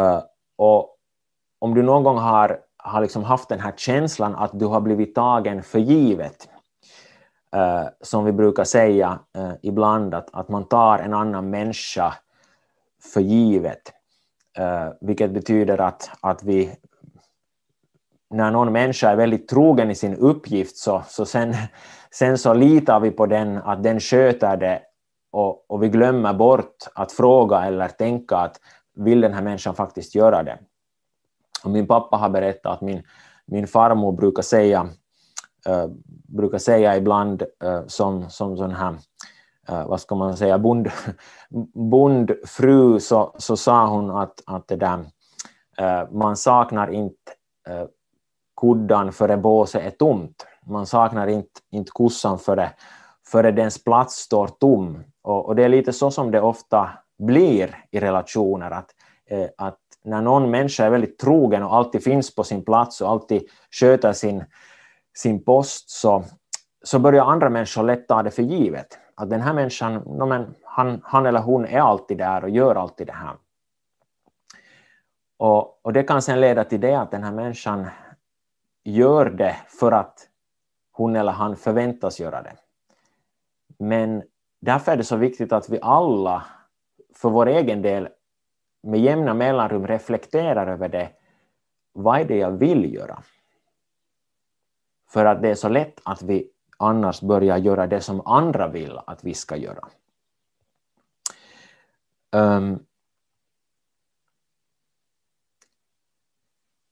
[0.00, 0.22] Eh,
[0.56, 0.96] och
[1.58, 5.14] om du någon gång har, har liksom haft den här känslan att du har blivit
[5.14, 6.48] tagen för givet,
[7.56, 12.14] uh, som vi brukar säga uh, ibland, att, att man tar en annan människa
[13.02, 13.92] för givet,
[14.58, 16.76] eh, vilket betyder att, att vi
[18.30, 21.54] när någon människa är väldigt trogen i sin uppgift så, så sen,
[22.10, 24.82] sen så litar vi på den, att den sköter det
[25.32, 28.60] och, och vi glömmer bort att fråga eller tänka att
[28.94, 30.58] vill den här människan faktiskt göra det?
[31.64, 33.02] Och min pappa har berättat att min,
[33.46, 34.88] min farmor brukar säga,
[35.66, 35.86] äh,
[36.28, 38.94] brukar säga ibland äh, som, som sån här
[39.68, 40.88] äh, vad ska man säga, bond,
[41.74, 45.04] bondfru så, så sa hon att, att det där,
[46.10, 47.32] man saknar inte
[48.60, 50.46] kuddan före båset är tomt.
[50.66, 52.70] Man saknar inte, inte kossan före,
[53.26, 55.04] före dens plats står tom.
[55.22, 58.90] Och, och, det är lite så som det ofta blir i relationer, att,
[59.58, 63.42] att när någon människa är väldigt trogen och alltid finns på sin plats och alltid
[63.70, 64.44] sköter sin,
[65.14, 66.24] sin post, så,
[66.82, 68.98] så börjar andra människor lätt ta det för givet.
[69.14, 72.74] Att den här människan, no, men han, han eller hon är alltid där och gör
[72.74, 73.36] alltid det här.
[75.36, 77.86] Och, och det kan sen leda till det att den här människan
[78.84, 80.28] gör det för att
[80.92, 82.52] hon eller han förväntas göra det.
[83.78, 84.22] Men
[84.60, 86.44] därför är det så viktigt att vi alla
[87.14, 88.08] för vår egen del
[88.82, 91.08] med jämna mellanrum reflekterar över det.
[91.92, 93.22] Vad är det jag vill göra?
[95.08, 98.98] För att det är så lätt att vi annars börjar göra det som andra vill
[99.06, 99.88] att vi ska göra.
[102.30, 102.86] Um,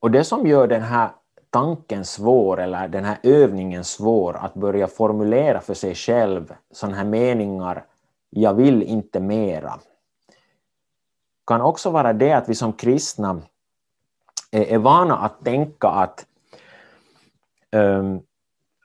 [0.01, 1.11] och det som gör den här
[1.51, 7.05] tanken svår eller den här övningen svår att börja formulera för sig själv sådana här
[7.05, 7.85] meningar,
[8.31, 9.81] jag vill inte mera
[11.51, 13.43] kan också vara det att vi som kristna
[14.51, 16.27] är, är vana att tänka att,
[17.73, 18.23] um,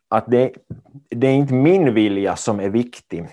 [0.09, 0.53] att det,
[1.09, 3.27] det är inte min vilja som är viktig,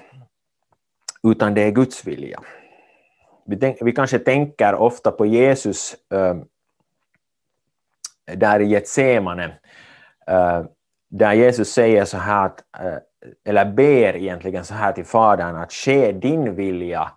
[1.22, 2.40] utan det är Guds vilja.
[3.44, 6.44] Vi, tänk, vi kanske tänker ofta på Jesus um,
[8.24, 9.46] där i Getsemane,
[10.30, 10.66] uh,
[11.08, 12.98] där Jesus säger så här, att, uh,
[13.44, 17.12] eller ber egentligen så här till Fadern, att ske din vilja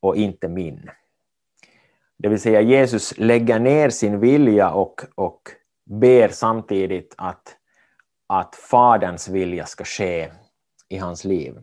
[0.00, 0.90] och inte min.
[2.22, 5.40] Det vill säga Jesus lägger ner sin vilja och, och
[5.84, 7.56] ber samtidigt att,
[8.26, 10.30] att Faderns vilja ska ske
[10.88, 11.58] i hans liv.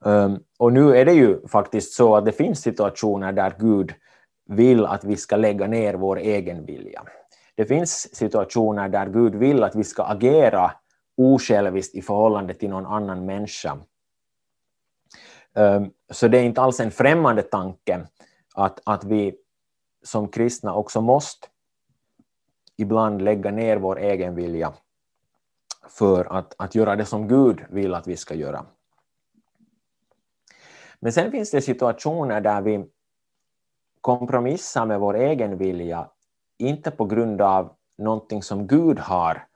[0.00, 3.94] Um, och nu är det ju faktiskt så att det finns situationer där Gud
[4.46, 7.02] vill att vi ska lägga ner vår egen vilja.
[7.54, 10.72] Det finns situationer där Gud vill att vi ska agera
[11.16, 13.78] osjälviskt i förhållande till någon annan människa.
[15.54, 18.06] Um, så det är inte alls en främmande tanke
[18.58, 19.36] att, att vi
[20.02, 21.48] som kristna också måste
[22.76, 24.72] ibland lägga ner vår egen vilja
[25.88, 28.66] för att, att göra det som Gud vill att vi ska göra.
[31.00, 32.86] Men sen finns det situationer där vi
[34.00, 36.10] kompromissar med vår egen vilja,
[36.58, 39.46] inte på grund av någonting som Gud har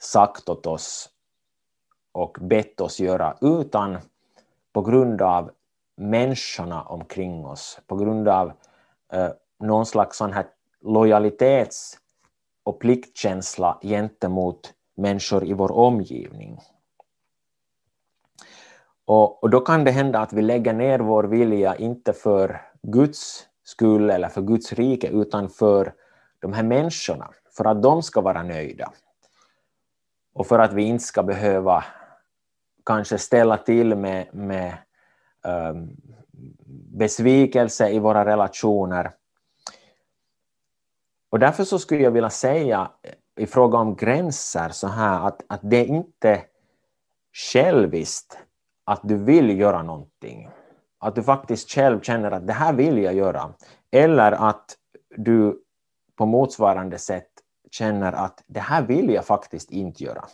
[0.00, 1.10] sagt åt oss
[2.12, 3.98] och bett oss göra, utan
[4.72, 5.50] på grund av
[5.96, 8.52] människorna omkring oss på grund av
[9.12, 9.28] eh,
[9.58, 10.46] någon slags sån här
[10.80, 11.98] lojalitets
[12.64, 16.60] och pliktkänsla gentemot människor i vår omgivning.
[19.04, 23.46] Och, och, då kan det hända att vi lägger ner vår vilja inte för Guds
[23.64, 25.94] skull eller för Guds rike utan för
[26.38, 28.92] de här människorna, för att de ska vara nöjda.
[30.34, 31.84] Och för att vi inte ska behöva
[32.86, 34.74] kanske ställa till med, med
[35.44, 35.96] Ehm,
[36.92, 39.14] besvikelse i våra relationer.
[41.30, 42.90] Och därför så skulle jag vilja säga
[43.36, 46.42] i fråga om gränser så här att, att det är inte
[47.32, 48.38] själviskt
[48.84, 50.50] att du vill göra någonting.
[50.98, 53.54] Att du faktiskt själv känner att det här vill jag göra.
[53.90, 54.76] Eller att
[55.16, 55.62] du
[56.16, 57.30] på motsvarande sätt
[57.70, 60.24] känner att det här vill jag faktiskt inte göra.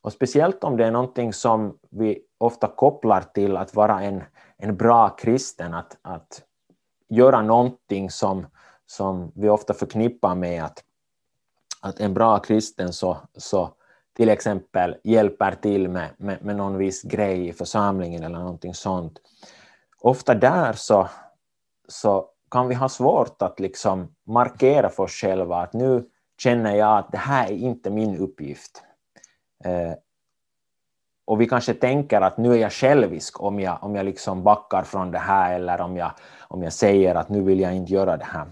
[0.00, 4.22] Och speciellt om det är någonting som vi ofta kopplar till att vara en,
[4.56, 6.42] en bra kristen, att, att
[7.08, 8.46] göra någonting som,
[8.86, 10.84] som vi ofta förknippar med att,
[11.80, 13.74] att en bra kristen så, så
[14.16, 19.18] till exempel hjälper till med, med, med någon viss grej i församlingen eller någonting sånt.
[20.00, 21.08] Ofta där så,
[21.88, 26.98] så kan vi ha svårt att liksom markera för oss själva att nu känner jag
[26.98, 28.82] att det här är inte min uppgift.
[29.64, 29.92] Eh,
[31.24, 34.82] och vi kanske tänker att nu är jag självisk om jag, om jag liksom backar
[34.82, 38.16] från det här eller om jag, om jag säger att nu vill jag inte göra
[38.16, 38.46] det här.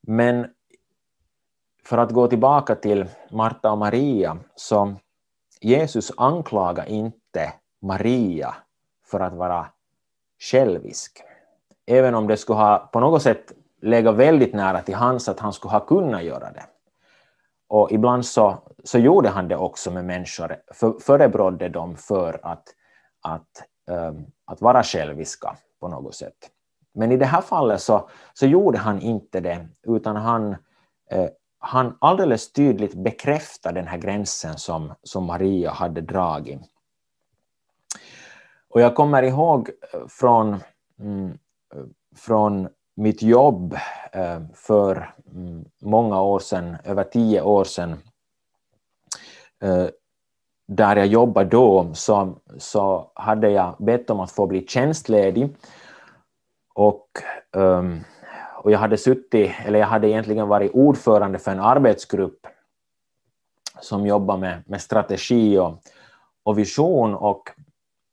[0.00, 0.46] Men
[1.84, 4.94] för att gå tillbaka till Marta och Maria, så
[5.60, 7.52] Jesus anklagar inte
[7.82, 8.54] Maria
[9.04, 9.66] för att vara
[10.38, 11.22] självisk.
[11.86, 15.52] Även om det skulle ha på något sätt legat väldigt nära till hans att han
[15.52, 16.64] skulle ha kunnat göra det.
[17.68, 22.64] Och ibland så, så gjorde han det också med människor, för, förebrådde dem för att,
[23.22, 26.50] att, um, att vara själviska på något sätt.
[26.94, 30.56] Men i det här fallet så, så gjorde han inte det, utan han,
[31.10, 31.28] eh,
[31.58, 36.60] han alldeles tydligt bekräftade den här gränsen som, som Maria hade dragit.
[38.68, 40.56] Och jag kommer ihåg eh, från,
[40.98, 41.30] mm,
[41.74, 41.84] eh,
[42.16, 43.76] från mitt jobb
[44.12, 47.96] eh, för mm, många år sedan, över tio år sedan,
[49.62, 49.86] eh,
[50.66, 55.56] där jag jobbade då, så, så hade jag bett om att få bli tjänstledig.
[56.74, 57.06] Och,
[57.56, 58.00] ehm,
[58.62, 62.46] och jag hade suttit, eller jag hade egentligen varit ordförande för en arbetsgrupp
[63.80, 65.82] som jobbar med, med strategi och,
[66.42, 67.14] och vision.
[67.14, 67.50] Och,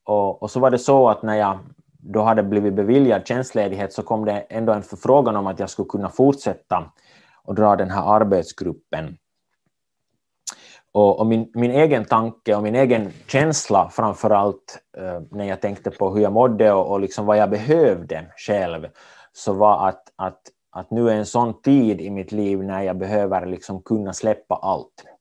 [0.04, 1.60] och, och så var det så att när jag
[2.08, 5.90] då hade blivit beviljad tjänstledighet så kom det ändå en förfrågan om att jag skulle
[5.90, 6.92] kunna fortsätta
[7.44, 9.18] och dra den här arbetsgruppen.
[10.92, 15.62] Och, och min, min, egen tanke och min egen känsla framför allt eh, när jag
[15.62, 18.88] tänkte på hur jag mådde och, och liksom vad jag behövde själv,
[19.34, 20.42] så var att, att,
[20.72, 24.56] att nu är en sån tid i mitt liv när jag behöver liksom kunna släppa
[24.56, 25.15] allt.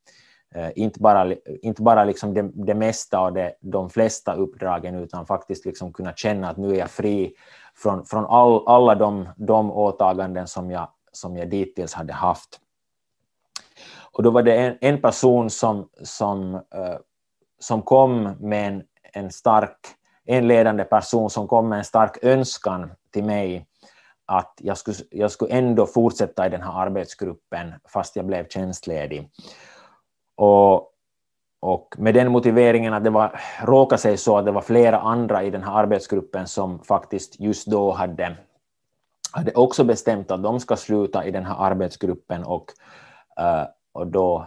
[0.54, 5.26] Eh, inte bara, inte bara liksom det, det mesta och det, de flesta uppdragen utan
[5.26, 7.34] faktiskt liksom kunna känna att nu är jag fri
[7.74, 12.60] från, från all, alla de, de åtaganden som jag, som jag dittills hade haft.
[14.12, 16.60] Och då var det en, en person som, som, uh,
[17.58, 18.82] som kom med en,
[19.12, 19.78] en stark
[20.26, 23.66] en ledande person som kom med en stark önskan till mig
[24.26, 29.30] att jag skulle, jag skulle ändå fortsätta i den här arbetsgruppen fast jag blev tjänstledig.
[30.36, 30.90] Och,
[31.60, 35.42] och med den motiveringen att det var, råkade sig så att det var flera andra
[35.42, 38.36] i den här arbetsgruppen som faktiskt just då hade,
[39.32, 42.66] hade också bestämt att de ska sluta i den här arbetsgruppen och,
[43.40, 44.46] eh, och då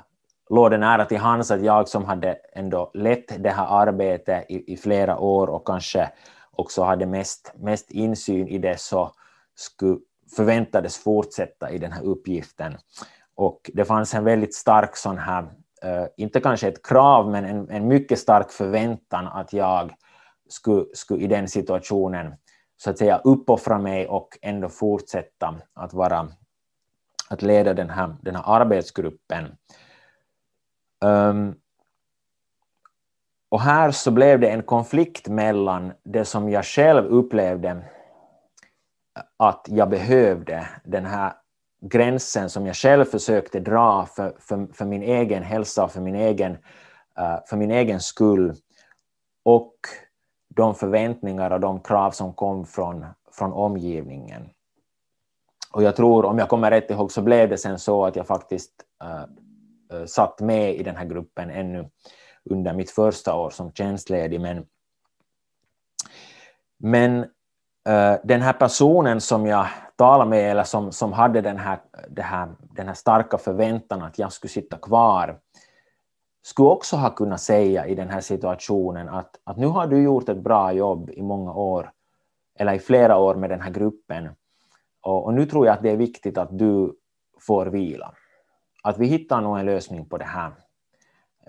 [0.49, 4.73] låg det nära till hands att jag som hade ändå lett det här arbetet i,
[4.73, 6.11] i flera år och kanske
[6.51, 9.11] också hade mest, mest insyn i det så
[9.55, 9.99] skulle
[10.35, 12.77] förväntades fortsätta i den här uppgiften.
[13.35, 15.47] Och det fanns en väldigt stark sån här,
[15.84, 19.95] Eh, inte kanske ett krav, men en, en mycket stark förväntan att jag
[20.49, 22.34] skulle, skulle i den situationen
[22.78, 26.30] så att säga uppoffra mig och ändå fortsätta att vara
[27.30, 29.57] att leda den här, den här arbetsgruppen.
[31.05, 31.55] Um,
[33.49, 37.84] och här så blev det en konflikt mellan det som jag själv upplevde
[39.38, 41.34] att jag behövde, den här
[41.82, 46.15] gränsen som jag själv försökte dra för, för, för min egen hälsa och för min
[46.15, 48.55] egen, uh, för min egen skull,
[49.43, 49.75] och
[50.49, 54.49] de förväntningar och de krav som kom från, från omgivningen.
[55.71, 58.28] Och jag tror, om jag kommer rätt ihåg, så blev det sen så att jag
[58.28, 58.71] faktiskt
[59.03, 61.89] uh, uh, satt med i den här gruppen ännu
[62.49, 64.41] under mitt första år som tjänstledig.
[64.41, 64.65] Men,
[66.78, 67.19] men
[67.89, 69.67] uh, den här personen som jag
[69.98, 71.80] tala med, eller som, som hade den här,
[72.10, 75.39] det här, den här starka förväntan att jag skulle sitta kvar,
[76.43, 80.30] skulle också ha kunnat säga i den här situationen att, att nu har du gjort
[80.30, 81.91] ett bra jobb i många år,
[82.60, 84.30] eller i flera år med den här gruppen,
[85.02, 86.95] och, och nu tror jag att det är viktigt att du
[87.39, 88.14] får vila.
[88.84, 90.52] Att vi hittar nog en lösning på det här.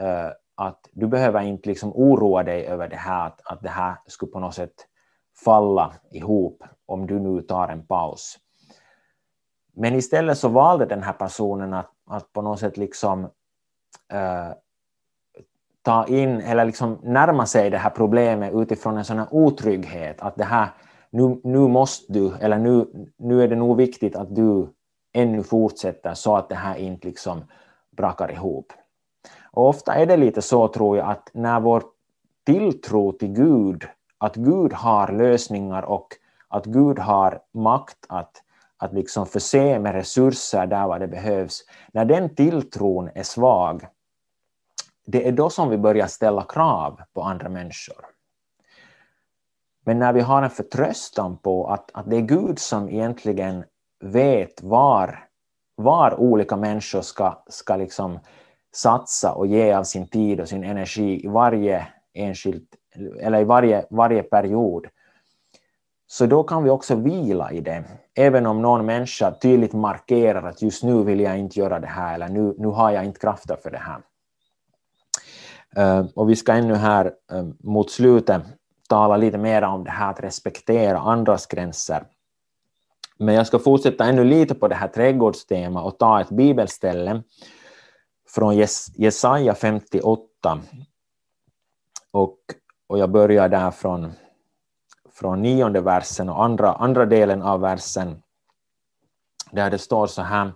[0.01, 3.97] Uh, att du behöver inte liksom oroa dig över det här, att, att det här
[4.07, 4.87] skulle på något sätt
[5.45, 8.39] falla ihop om du nu tar en paus.
[9.75, 13.25] Men istället så valde den här personen att, att på något sätt liksom
[14.13, 14.53] äh,
[15.83, 20.37] ta in eller liksom närma sig det här problemet utifrån en sån här otrygghet, att
[20.37, 20.69] det här
[21.11, 22.87] nu, nu måste du, eller nu,
[23.17, 24.69] nu är det nog viktigt att du
[25.13, 27.45] ännu fortsätter så att det här inte liksom
[27.97, 28.73] brakar ihop.
[29.51, 31.83] Och ofta är det lite så tror jag att när vår
[32.47, 33.85] tilltro till Gud,
[34.19, 36.09] att Gud har lösningar och
[36.49, 38.43] att Gud har makt att,
[38.77, 43.87] att liksom förse med resurser där var det behövs, när den tilltron är svag,
[45.07, 48.07] det är då som vi börjar ställa krav på andra människor.
[49.85, 53.65] Men när vi har en förtröstan på att, att det är Gud som egentligen
[54.01, 55.29] vet var,
[55.77, 58.19] var olika människor ska, ska liksom
[58.75, 62.77] satsa och ge av sin tid och sin energi i varje enskilt,
[63.21, 64.87] eller i varje, varje period,
[66.07, 67.85] så då kan vi också vila i det.
[68.15, 72.15] Även om någon människa tydligt markerar att just nu vill jag inte göra det här,
[72.15, 74.01] eller nu, nu har jag inte krafter för det här.
[75.77, 78.43] Eh, och vi ska ännu här eh, mot slutet
[78.89, 82.05] tala lite mer om det här att respektera andras gränser.
[83.19, 87.23] Men jag ska fortsätta ännu lite på det här trädgårdstemat och ta ett bibelställe
[88.29, 88.57] från
[88.95, 90.61] Jesaja 58.
[92.11, 92.39] Och,
[92.89, 94.13] och jag börjar där från,
[95.11, 98.23] från nionde versen och andra, andra delen av versen
[99.51, 100.53] där det står så här.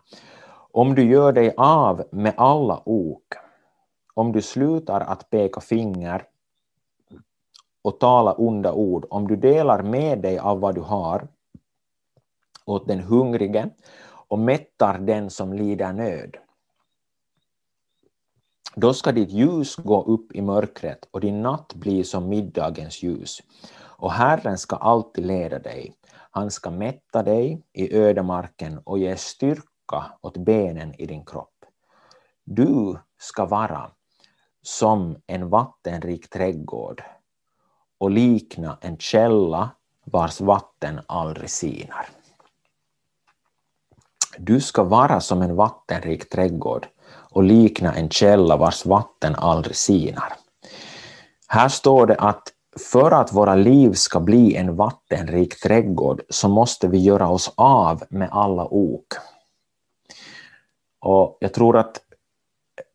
[0.73, 3.35] Om du gör dig av med alla ok,
[4.15, 6.25] om du slutar att peka finger
[7.83, 11.29] och tala onda ord, om du delar med dig av vad du har
[12.65, 13.71] åt den hungrige
[14.29, 16.37] och mättar den som lider nöd.
[18.75, 23.43] Då ska ditt ljus gå upp i mörkret och din natt bli som middagens ljus.
[23.81, 25.95] Och Herren ska alltid leda dig.
[26.31, 31.65] Han ska mätta dig i ödemarken och ge styrka åt benen i din kropp.
[32.45, 33.91] Du ska vara
[34.63, 37.03] som en vattenrik trädgård
[37.99, 39.71] och likna en källa
[40.05, 42.09] vars vatten aldrig sinar.
[44.39, 46.87] Du ska vara som en vattenrik trädgård
[47.33, 50.33] och likna en källa vars vatten aldrig sinar.
[51.49, 52.43] Här står det att
[52.79, 58.03] för att våra liv ska bli en vattenrik trädgård så måste vi göra oss av
[58.11, 59.15] med alla ok.
[61.01, 62.01] Och jag tror att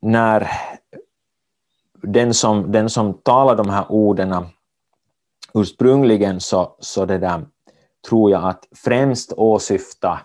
[0.02, 0.52] när
[2.02, 4.36] den som, den som talar de här orden
[5.54, 7.46] ursprungligen så, så det där,
[8.10, 10.20] tror jag att främst åsyfta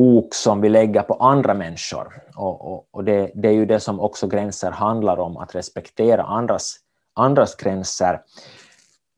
[0.00, 2.22] ok som vi lägger på andra människor.
[2.36, 6.22] Och, och, och det, det, är ju det som också gränser handlar om, att respektera
[6.22, 6.76] andras,
[7.14, 8.22] andras gränser.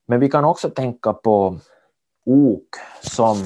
[0.07, 1.59] Men vi kan också tänka på
[2.25, 3.37] ok som,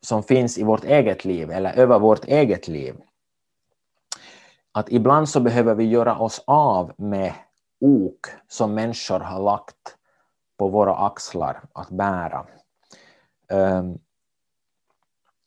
[0.00, 2.94] som finns i vårt eget liv eller över vårt eget liv.
[4.72, 7.32] Att ibland så behöver vi göra oss av med
[7.80, 9.96] ok som människor har lagt
[10.58, 12.46] på våra axlar att bära.
[13.52, 13.98] Um,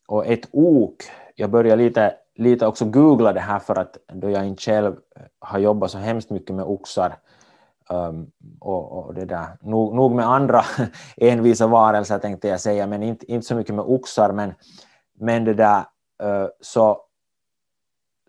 [0.08, 1.04] och ett ok,
[1.34, 5.22] jag börjar lite, lite också googla det här för att då jag inte själv eh,
[5.38, 7.18] har jobbat så hemskt mycket med oxar
[7.90, 8.30] um,
[8.60, 10.62] och, och, det där, nog, nog med andra
[11.16, 14.54] envisa varelser tänkte jag säga, men inte, inte så mycket med oxar, men,
[15.18, 15.78] men det där
[16.22, 17.02] uh, så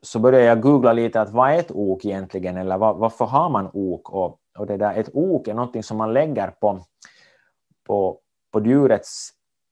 [0.01, 3.49] så började jag googla lite att vad är ett ok egentligen eller var, varför har
[3.49, 4.09] man ok?
[4.09, 6.80] Och, och det där, ett ok är någonting som man lägger på,
[7.88, 8.19] på,
[8.51, 9.30] på djurets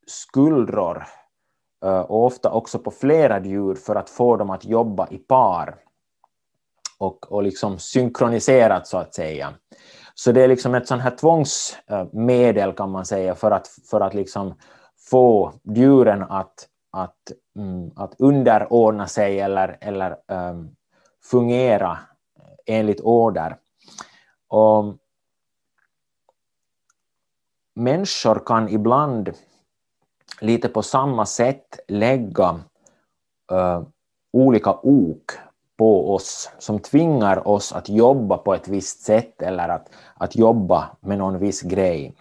[0.08, 1.04] skuldror.
[1.86, 5.76] Eh, och ofta också på flera djur för att få dem att jobba i par
[6.98, 9.54] och, och liksom synkroniserat så att säga.
[10.14, 14.14] Så det är liksom ett sånt här tvångsmedel kan man säga för att, för att
[14.14, 14.54] liksom
[15.10, 20.76] få djuren att, att, mm, att underordna sig eller, eller um,
[21.32, 21.98] fungera
[22.66, 23.58] enligt order.
[24.48, 24.96] Och
[27.76, 29.34] människor kan ibland
[30.42, 32.60] lite på samma sätt lägga
[33.52, 33.82] uh,
[34.34, 35.32] olika ok
[35.78, 40.90] på oss som tvingar oss att jobba på ett visst sätt eller att, att jobba
[41.02, 42.16] med någon viss grej.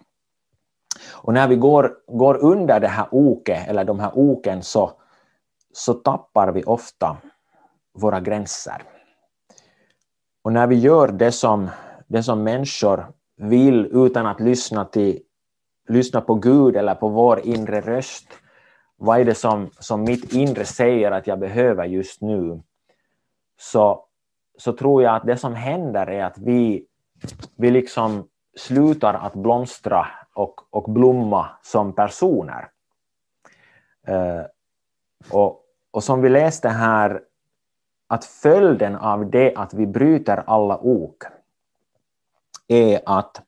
[1.11, 4.93] Och när vi går, går under det här oket, eller de här oken, så,
[5.73, 7.17] så tappar vi ofta
[7.99, 8.83] våra gränser.
[10.45, 11.71] Och när vi gör det som,
[12.07, 13.07] det som människor
[13.37, 15.21] vill utan att lyssna, till,
[15.89, 18.29] lyssna på Gud eller på vår inre röst,
[18.97, 22.63] vad är det som, som mitt inre säger att jag behöver just nu,
[23.59, 24.05] så,
[24.59, 26.87] så tror jag att det som händer är att vi,
[27.57, 32.69] vi liksom slutar att blomstra och, och blomma som personer.
[34.07, 34.43] Eh,
[35.31, 37.23] och, och som vi läste här,
[38.09, 41.25] att följden av det att vi bryter alla ok
[42.69, 43.43] är att,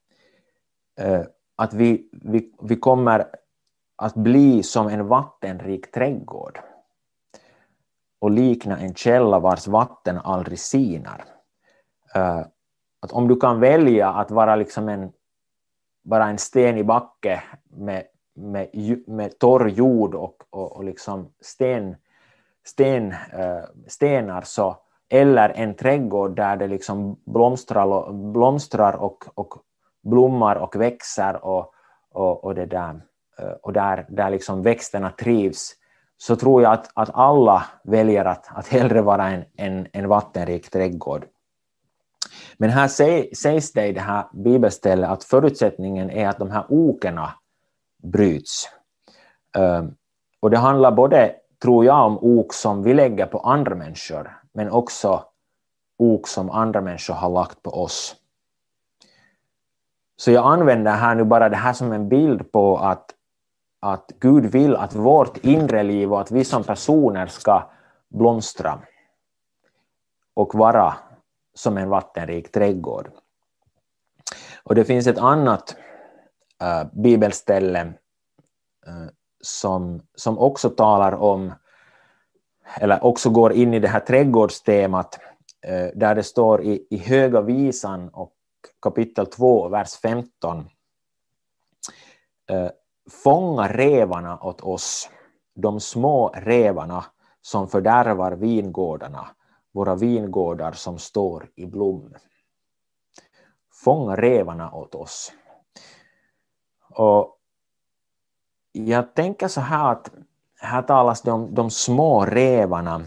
[0.99, 1.21] eh,
[1.59, 3.25] att vi, vi, vi kommer
[3.95, 6.59] att bli som en vattenrik trädgård
[8.19, 11.25] och likna en källa vars vatten aldrig sinar.
[12.15, 12.39] Eh,
[12.99, 15.11] att om du kan välja att vara liksom en,
[16.03, 18.03] bara en sten i backe med,
[18.35, 18.69] med,
[19.07, 21.95] med torr jord och, och, och liksom sten,
[22.65, 24.77] sten, eh, stenar så,
[25.09, 29.63] eller en trädgård där det liksom blomstrar, blomstrar och, och
[30.03, 31.73] blommar och växer och,
[32.11, 33.01] och, och, det där,
[33.39, 35.75] eh, och där, där liksom växterna trivs
[36.17, 40.69] så tror jag att, att alla väljer att, att hellre vara en, en, en vattenrik
[40.69, 41.25] trädgård.
[42.57, 42.87] Men här
[43.35, 47.33] sägs det i det här bibelstället att förutsättningen är att de här okerna
[48.03, 48.69] bryts.
[49.57, 49.83] Eh,
[50.39, 54.71] och det handlar både, tror jag, om ok som vi lägger på andra människor, men
[54.71, 55.23] också
[55.97, 58.15] ok som andra människor har lagt på oss.
[60.19, 63.15] Så jag använder här nu bara det här som en bild på att
[63.79, 67.69] att Gud vill att vårt inre liv och att vi som personer ska
[68.09, 68.79] blomstra
[70.33, 70.97] och vara
[71.53, 73.11] som en vattenrik trädgård.
[74.63, 75.75] Och det finns ett annat
[76.61, 77.81] äh, bibelställe
[78.87, 79.07] äh,
[79.41, 81.53] som, som också talar om,
[82.79, 85.19] eller också går in i det här trädgårdstemat,
[85.61, 88.33] äh, där det står i, i Höga visan och
[88.81, 90.69] kapitel 2, vers 15
[92.49, 92.69] eh,
[93.23, 95.09] fånga revarna åt oss,
[95.55, 97.05] de små revarna
[97.41, 99.27] som fördärvar vingårdarna,
[99.71, 102.15] våra vingårdar som står i blom.
[103.83, 105.33] Fånga revarna åt oss.
[106.89, 107.37] Och
[108.71, 110.11] jag tänker så här att
[110.61, 113.05] här talas det om de små revarna.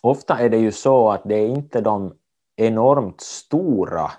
[0.00, 2.17] Ofta är det ju så att det är inte de
[2.58, 4.10] enormt stora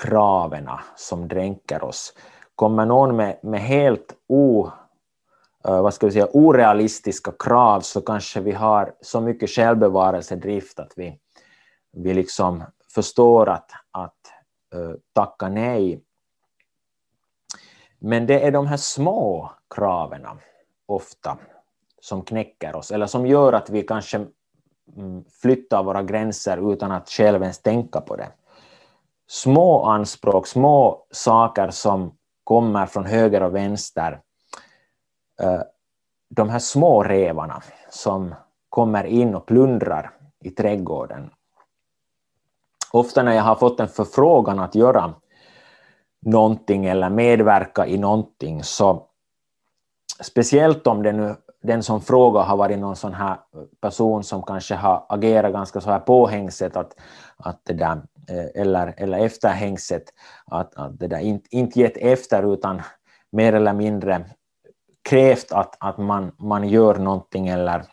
[0.00, 2.14] kraven som dränker oss,
[2.54, 4.70] kommer någon med, med helt o,
[5.64, 10.92] eh, vad ska vi säga, orealistiska krav så kanske vi har så mycket självbevarelsedrift att
[10.96, 11.18] vi,
[11.92, 14.14] vi liksom förstår att, att
[14.74, 16.02] uh, tacka nej.
[17.98, 20.26] Men det är de här små kraven
[20.86, 21.38] ofta
[22.00, 24.26] som knäcker oss eller som gör att vi kanske
[24.96, 28.28] Mm, flyttar våra gränser utan att själv ens tänka på det.
[29.26, 32.12] Små anspråk, små saker som
[32.44, 34.20] kommer från höger och vänster.
[35.40, 35.60] Eh,
[36.28, 38.34] de här små revarna som
[38.68, 40.10] kommer in och plundrar
[40.40, 41.30] i trädgården.
[42.92, 45.14] Ofta när jag har fått en förfrågan att göra
[46.20, 49.06] någonting eller medverka i någonting så
[50.20, 53.36] speciellt om det nu, den som frågar har varit någon sån här
[53.80, 56.94] person som kanske har agerat ganska så här påhängset att,
[57.36, 60.02] att det där, eh, eller, eller efterhängset,
[60.46, 62.82] att, att det där inte, inte gett efter utan
[63.32, 64.24] mer eller mindre
[65.08, 67.84] krävt att, att man, man gör någonting eller,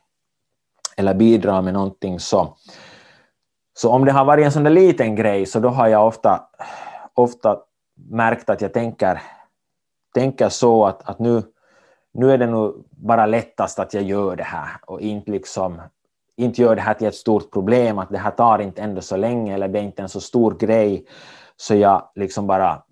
[0.97, 2.19] eller bidrar med någonting.
[2.19, 2.57] Så,
[3.73, 6.47] så om det har varit en sån där liten grej så då har jag ofta,
[7.13, 7.57] ofta
[8.09, 9.21] märkt att jag tänker,
[10.13, 11.43] tänker så att, att nu,
[12.15, 15.81] nu är det nog bara lättast att jag gör det här och inte, liksom,
[16.35, 19.17] inte gör det här till ett stort problem, att det här tar inte ändå så
[19.17, 21.05] länge eller det är inte en så stor grej,
[21.57, 22.83] så jag liksom bara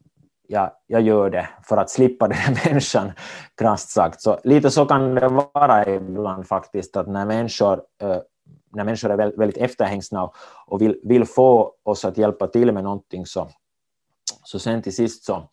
[0.47, 3.11] jag, jag gör det för att slippa den här människan,
[3.57, 4.21] krasst sagt.
[4.21, 8.17] Så lite så kan det vara ibland faktiskt, att när människor, äh,
[8.69, 10.32] när människor är väldigt efterhängsna
[10.67, 13.47] och vill, vill få oss att hjälpa till med någonting, så,
[14.43, 15.49] så sen till sist så,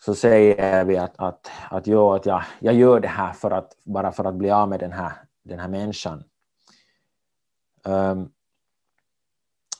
[0.00, 3.76] så säger vi att, att, att, jo, att jag, jag gör det här för att,
[3.84, 6.24] bara för att bli av med den här, den här människan.
[7.84, 8.32] Um,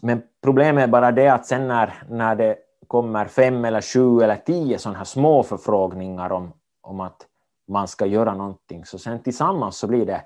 [0.02, 2.56] men problemet är bara det att sen när, när det
[2.86, 7.26] kommer fem eller sju eller tio sådana här små förfrågningar om, om att
[7.68, 10.24] man ska göra någonting, så sen tillsammans så blir det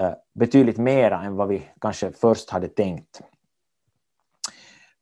[0.00, 3.20] uh, betydligt mera än vad vi kanske först hade tänkt.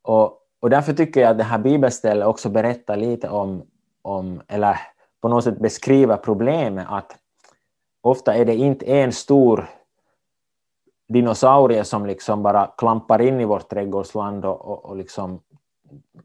[0.01, 3.65] Och, och därför tycker jag att det här bibelstället också berättar lite om,
[4.01, 4.79] om, eller
[5.21, 7.15] på något sätt beskriver problemet att
[8.01, 9.69] ofta är det inte en stor
[11.07, 15.41] dinosaurie som liksom bara klampar in i vårt trädgårdsland och, och, och liksom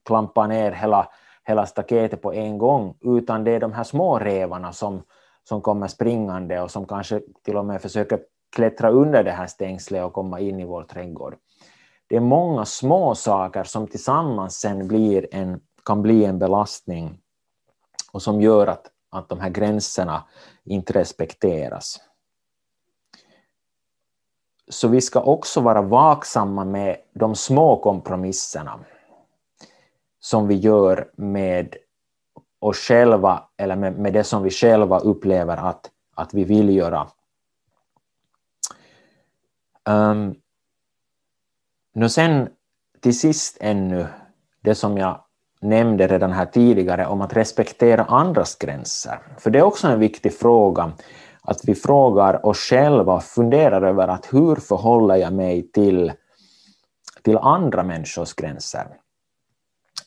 [0.04, 1.08] klampar ner hela,
[1.44, 5.02] hela staketet på en gång, utan det är de här små revarna som,
[5.48, 8.20] som kommer springande och som kanske till och med försöker
[8.56, 11.36] klättra under det här stängslet och komma in i vår trädgård.
[12.08, 17.18] Det är många små saker som tillsammans sen blir en, kan bli en belastning
[18.14, 20.24] och som gör att, att de här gränserna
[20.64, 22.00] inte respekteras.
[24.68, 28.80] Så vi ska också vara vaksamma med de små kompromisserna
[30.20, 31.76] som vi gör med
[32.58, 37.08] oss själva eller med, med det som vi själva upplever att, att vi vill göra.
[39.84, 40.40] Um,
[41.92, 42.48] nu sen
[43.00, 44.06] till sist ännu
[44.60, 45.23] det som jag
[45.64, 49.18] nämnde redan här tidigare om att respektera andras gränser.
[49.38, 50.92] För det är också en viktig fråga,
[51.42, 56.12] att vi frågar oss själva och funderar över att hur förhåller jag mig till,
[57.22, 58.86] till andra människors gränser?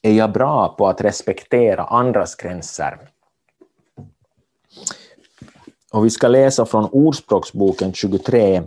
[0.01, 2.99] Är jag bra på att respektera andras gränser?
[5.91, 8.63] Och vi ska läsa från Ordspråksboken 23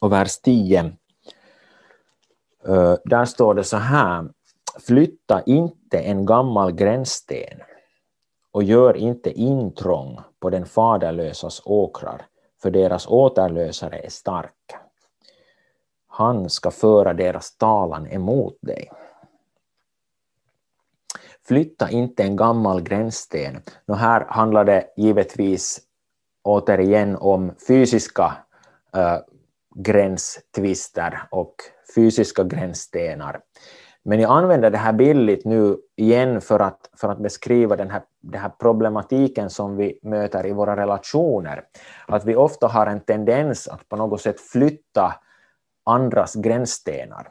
[0.00, 0.92] och vers 10.
[3.04, 4.28] Där står det så här.
[4.86, 7.60] Flytta inte en gammal gränssten
[8.52, 12.26] och gör inte intrång på den faderlösas åkrar,
[12.62, 14.74] för deras återlösare är stark.
[16.06, 18.90] Han ska föra deras talan emot dig.
[21.46, 23.62] Flytta inte en gammal gränssten.
[23.86, 25.80] Nå här handlar det givetvis
[26.42, 28.36] återigen om fysiska
[28.94, 29.18] äh,
[29.74, 31.54] gränstvister och
[31.94, 33.40] fysiska gränsstenar.
[34.02, 38.02] Men jag använder det här billigt nu igen för att, för att beskriva den här,
[38.20, 41.64] den här problematiken som vi möter i våra relationer.
[42.06, 45.14] Att vi ofta har en tendens att på något sätt flytta
[45.84, 47.28] andras gränsstenar.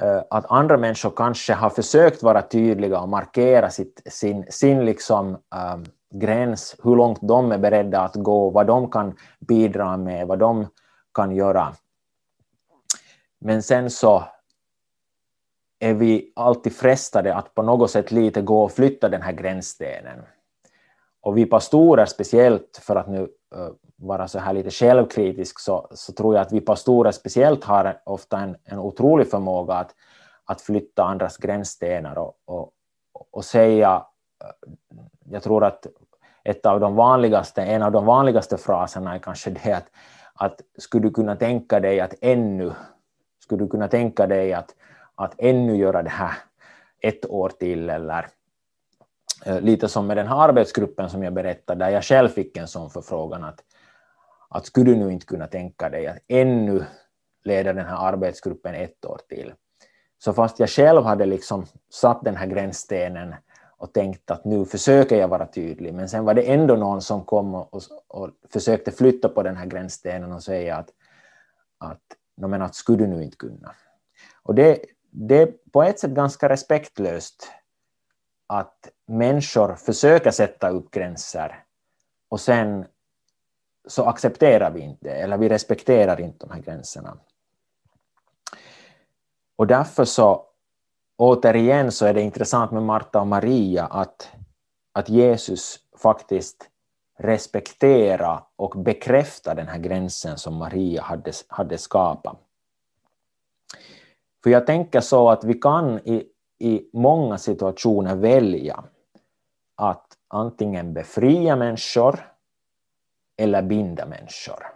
[0.00, 5.28] Eh, att andra människor kanske har försökt vara tydliga och markera sitt, sin, sin liksom,
[5.28, 10.38] um, gräns, hur långt de är beredda att gå, vad de kan bidra med, vad
[10.38, 10.66] de
[11.14, 11.72] kan göra.
[13.40, 14.24] Men sen så
[15.78, 20.22] är vi alltid frestade att på något sätt lite gå och flytta den här gränsstenen.
[21.20, 26.12] Och vi pastorer speciellt, för att nu eh, vara så här lite självkritisk, så, så
[26.12, 29.94] tror jag att vi pastorer speciellt har ofta en, en otrolig förmåga att,
[30.44, 32.72] att flytta andras gränsstenar och, och,
[33.30, 34.06] och säga,
[34.44, 34.72] eh,
[35.30, 35.86] jag tror att
[36.44, 39.86] ett av de vanligaste, en av de vanligaste fraserna är kanske det att,
[40.34, 42.72] att skulle du kunna tänka dig att ännu,
[43.42, 44.74] skulle du kunna tänka dig att
[45.18, 46.34] att ännu göra det här
[47.00, 48.28] ett år till eller
[49.46, 52.68] eh, lite som med den här arbetsgruppen som jag berättade, där jag själv fick en
[52.68, 53.64] sån förfrågan att,
[54.48, 56.84] att skulle du nu inte kunna tänka dig att ännu
[57.44, 59.52] leda den här arbetsgruppen ett år till.
[60.18, 63.34] Så fast jag själv hade liksom satt den här gränsstenen
[63.76, 67.24] och tänkt att nu försöker jag vara tydlig, men sen var det ändå någon som
[67.24, 70.90] kom och, och, och försökte flytta på den här gränsstenen och säga att,
[71.78, 72.02] att,
[72.36, 73.74] men att skulle du nu inte kunna.
[74.42, 74.78] Och det,
[75.10, 77.50] det är på ett sätt ganska respektlöst
[78.46, 81.64] att människor försöker sätta upp gränser
[82.28, 82.86] och sen
[83.88, 87.16] så accepterar vi inte, eller vi respekterar inte de här gränserna.
[89.56, 90.46] Och därför så,
[91.16, 94.32] återigen så är det intressant med Marta och Maria att,
[94.92, 96.70] att Jesus faktiskt
[97.18, 102.47] respektera och bekräfta den här gränsen som Maria hade, hade skapat.
[104.48, 106.24] För jag tänker så att vi kan i,
[106.58, 108.84] i många situationer välja
[109.76, 112.32] att antingen befria människor
[113.36, 114.66] eller binda människor.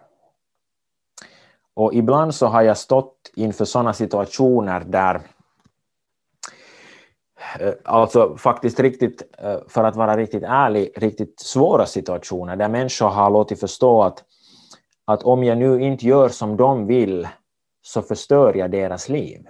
[1.74, 5.20] Och ibland så har jag stått inför sådana situationer där
[7.60, 13.08] eh, alltså faktiskt riktigt, eh, för att vara riktigt ärlig, riktigt svåra situationer där människor
[13.08, 14.24] har låtit förstå att,
[15.04, 17.28] att om jag nu inte gör som de vill
[17.82, 19.46] så förstör jag deras liv.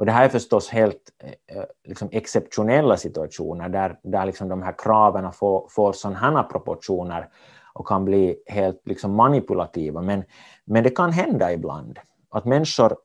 [0.00, 4.62] Och det här är förstås helt eh, eh, liksom, exceptionella situationer där, där liksom de
[4.62, 7.28] här kraven får, får sådana proportioner
[7.72, 10.02] och kan bli helt liksom, manipulativa.
[10.02, 10.24] Men,
[10.64, 11.98] men det kan hända ibland
[12.30, 12.96] att människor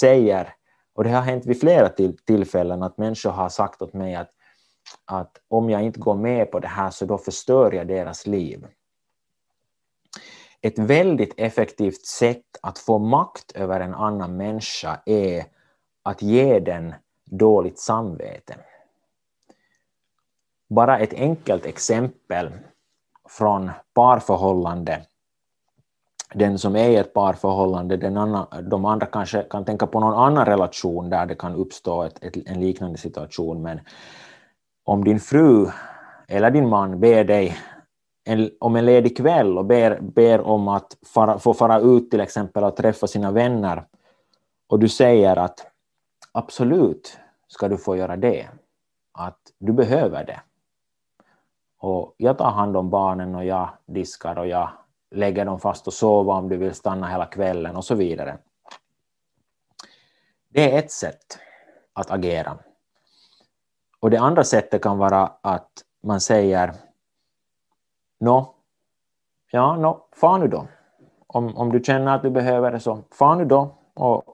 [0.00, 0.54] säger
[0.94, 4.30] och det har hänt vid flera till, tillfällen att människor har sagt åt mig att,
[5.04, 8.66] att om jag inte går med på det här så då förstör jag deras liv.
[10.60, 15.54] Ett väldigt effektivt sätt att få makt över en annan människa är
[16.04, 16.94] att ge den
[17.24, 18.56] dåligt samvete.
[20.68, 22.50] Bara ett enkelt exempel
[23.28, 25.06] från parförhållande
[26.34, 30.14] den som är i ett parförhållande, den andra, de andra kanske kan tänka på någon
[30.14, 33.62] annan relation där det kan uppstå ett, ett, en liknande situation.
[33.62, 33.80] Men
[34.84, 35.66] om din fru
[36.28, 37.56] eller din man ber dig
[38.24, 42.20] en, om en ledig kväll och ber, ber om att fara, få fara ut till
[42.20, 43.84] exempel och träffa sina vänner
[44.68, 45.66] och du säger att
[46.34, 47.18] absolut
[47.48, 48.48] ska du få göra det,
[49.12, 50.40] att du behöver det.
[51.78, 54.70] Och jag tar hand om barnen och jag diskar och jag
[55.10, 58.38] lägger dem fast och sova om du vill stanna hela kvällen och så vidare.
[60.48, 61.38] Det är ett sätt
[61.92, 62.58] att agera.
[64.00, 65.70] Och det andra sättet kan vara att
[66.02, 66.74] man säger
[68.20, 68.54] Nå,
[69.50, 70.66] ja, nå, far nu då.
[71.26, 73.74] Om, om du känner att du behöver det så far nu då.
[73.94, 74.33] Och,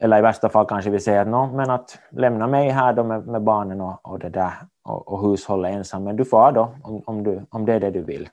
[0.00, 3.26] eller i värsta fall kanske vi säger Nå, men att lämna mig här då med,
[3.26, 7.02] med barnen och, och det där och, och hushållet ensam, men du far då om,
[7.06, 8.28] om, du, om det är det du vill.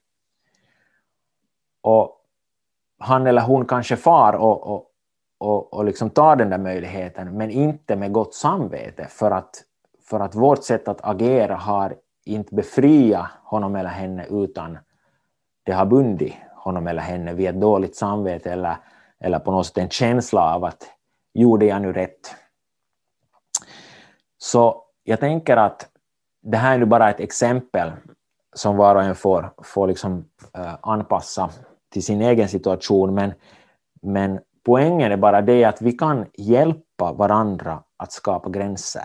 [1.81, 2.17] Och
[2.99, 4.85] han eller hon kanske far och, och,
[5.37, 9.63] och, och liksom tar den där möjligheten, men inte med gott samvete, för att,
[10.09, 11.95] för att vårt sätt att agera har
[12.25, 14.77] inte befriat honom eller henne, utan
[15.63, 18.75] det har bundit honom eller henne vid ett dåligt samvete eller,
[19.19, 20.87] eller på något sätt en känsla av att
[21.33, 22.35] gjorde jag nu rätt?
[24.37, 25.89] Så jag tänker att
[26.41, 27.91] det här är nu bara ett exempel
[28.53, 30.17] som var och en får, får liksom,
[30.57, 31.49] uh, anpassa
[31.91, 33.33] till sin egen situation, men,
[34.01, 39.03] men poängen är bara det att vi kan hjälpa varandra att skapa gränser.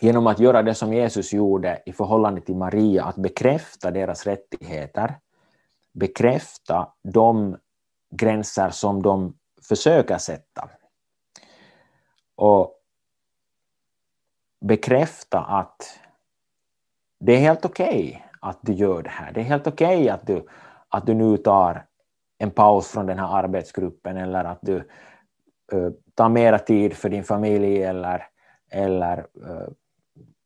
[0.00, 5.14] Genom att göra det som Jesus gjorde i förhållande till Maria, att bekräfta deras rättigheter,
[5.92, 7.56] bekräfta de
[8.14, 9.34] gränser som de
[9.68, 10.68] försöker sätta.
[12.36, 12.74] Och
[14.60, 15.98] bekräfta att
[17.20, 19.32] det är helt okej okay att du gör det här.
[19.32, 20.46] Det är helt okej okay att du
[20.88, 21.86] att du nu tar
[22.38, 24.76] en paus från den här arbetsgruppen eller att du
[25.72, 28.26] uh, tar mera tid för din familj eller,
[28.70, 29.68] eller uh,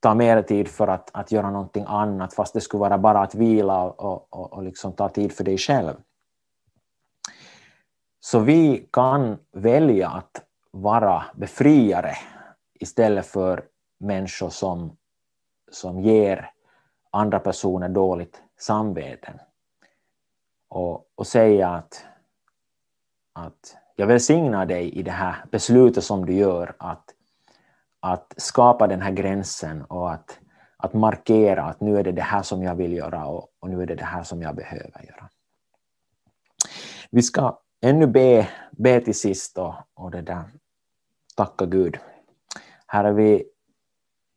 [0.01, 3.35] tar mera tid för att, att göra någonting annat fast det skulle vara bara att
[3.35, 5.95] vila och, och, och liksom ta tid för dig själv.
[8.21, 12.16] Så vi kan välja att vara befriare
[12.75, 13.64] istället för
[13.99, 14.97] människor som,
[15.71, 16.51] som ger
[17.11, 19.41] andra personer dåligt samvete
[20.68, 22.05] och, och säga att,
[23.33, 27.14] att jag välsignar dig i det här beslutet som du gör att,
[28.01, 30.39] att skapa den här gränsen och att,
[30.77, 33.83] att markera att nu är det det här som jag vill göra och, och nu
[33.83, 35.29] är det det här som jag behöver göra.
[37.11, 40.45] Vi ska ännu be, be till sist och, och det där.
[41.37, 41.99] tacka Gud.
[42.87, 43.45] Herre, vi,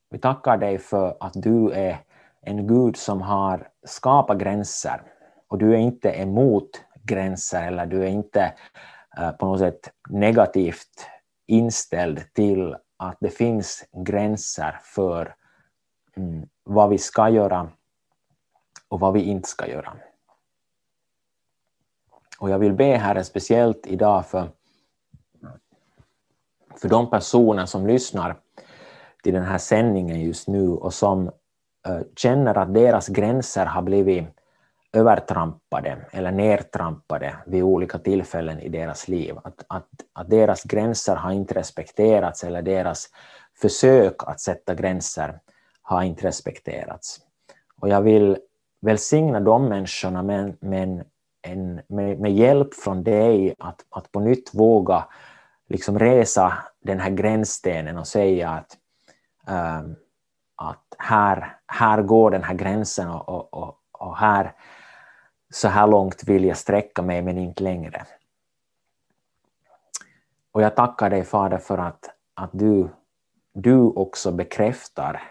[0.10, 1.98] vi tackar dig för att du är
[2.42, 5.02] en Gud som har skapat gränser
[5.48, 8.54] och du är inte emot gränser eller du är inte
[9.18, 11.08] eh, på något sätt negativt
[11.48, 15.36] inställd till att det finns gränser för
[16.16, 17.70] mm, vad vi ska göra
[18.88, 19.94] och vad vi inte ska göra.
[22.44, 24.50] Och jag vill be Herre speciellt idag för,
[26.82, 28.36] för de personer som lyssnar
[29.24, 31.28] till den här sändningen just nu och som
[31.88, 34.24] uh, känner att deras gränser har blivit
[34.94, 39.36] övertrampade eller nertrampade vid olika tillfällen i deras liv.
[39.44, 43.10] Att, att, att deras gränser har inte respekterats eller deras
[43.62, 45.40] försök att sätta gränser
[45.82, 47.20] har inte respekterats.
[47.82, 48.38] Och jag vill
[48.82, 51.04] välsigna de människorna med, med, en,
[51.88, 55.08] med, med hjälp från dig att, att på nytt våga
[55.68, 58.78] liksom resa den här gränsstenen och säga att,
[59.48, 59.96] um,
[60.56, 64.56] att här, här går den här gränsen och, och, och här,
[65.54, 68.06] så här långt vill jag sträcka mig men inte längre.
[70.52, 72.90] Och jag tackar dig Fader för att, att du,
[73.54, 75.22] du också bekräftar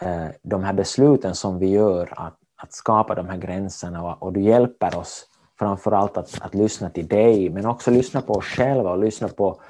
[0.00, 4.32] eh, de här besluten som vi gör att, att skapa de här gränserna och, och
[4.32, 5.28] du hjälper oss
[5.58, 9.60] framförallt att, att lyssna till dig men också lyssna på oss själva och lyssna på,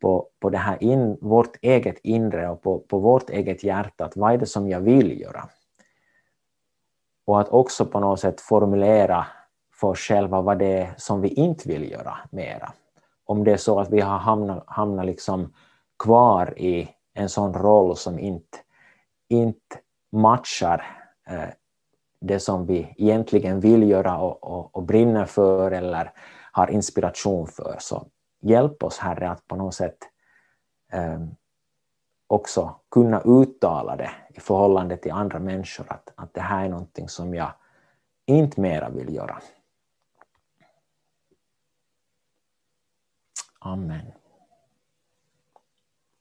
[0.00, 4.04] på, på det här in, vårt eget inre och på, på vårt eget hjärta.
[4.04, 5.48] Att vad är det som jag vill göra?
[7.26, 9.26] Och att också på något sätt formulera
[9.80, 12.72] för oss själva vad det är som vi inte vill göra mera.
[13.24, 15.52] Om det är så att vi har hamnat, hamnat liksom
[15.98, 18.58] kvar i en sån roll som inte,
[19.28, 19.78] inte
[20.12, 20.86] matchar
[21.28, 21.48] eh,
[22.20, 26.12] det som vi egentligen vill göra och, och, och, brinner för eller
[26.52, 27.76] har inspiration för.
[27.80, 28.06] Så
[28.40, 29.98] hjälp oss Herre att på något sätt
[30.92, 31.20] eh,
[32.26, 37.08] också kunna uttala det i förhållande till andra människor att, att det här är någonting
[37.08, 37.52] som jag
[38.26, 39.38] inte mera vill göra.
[43.58, 44.19] Amen.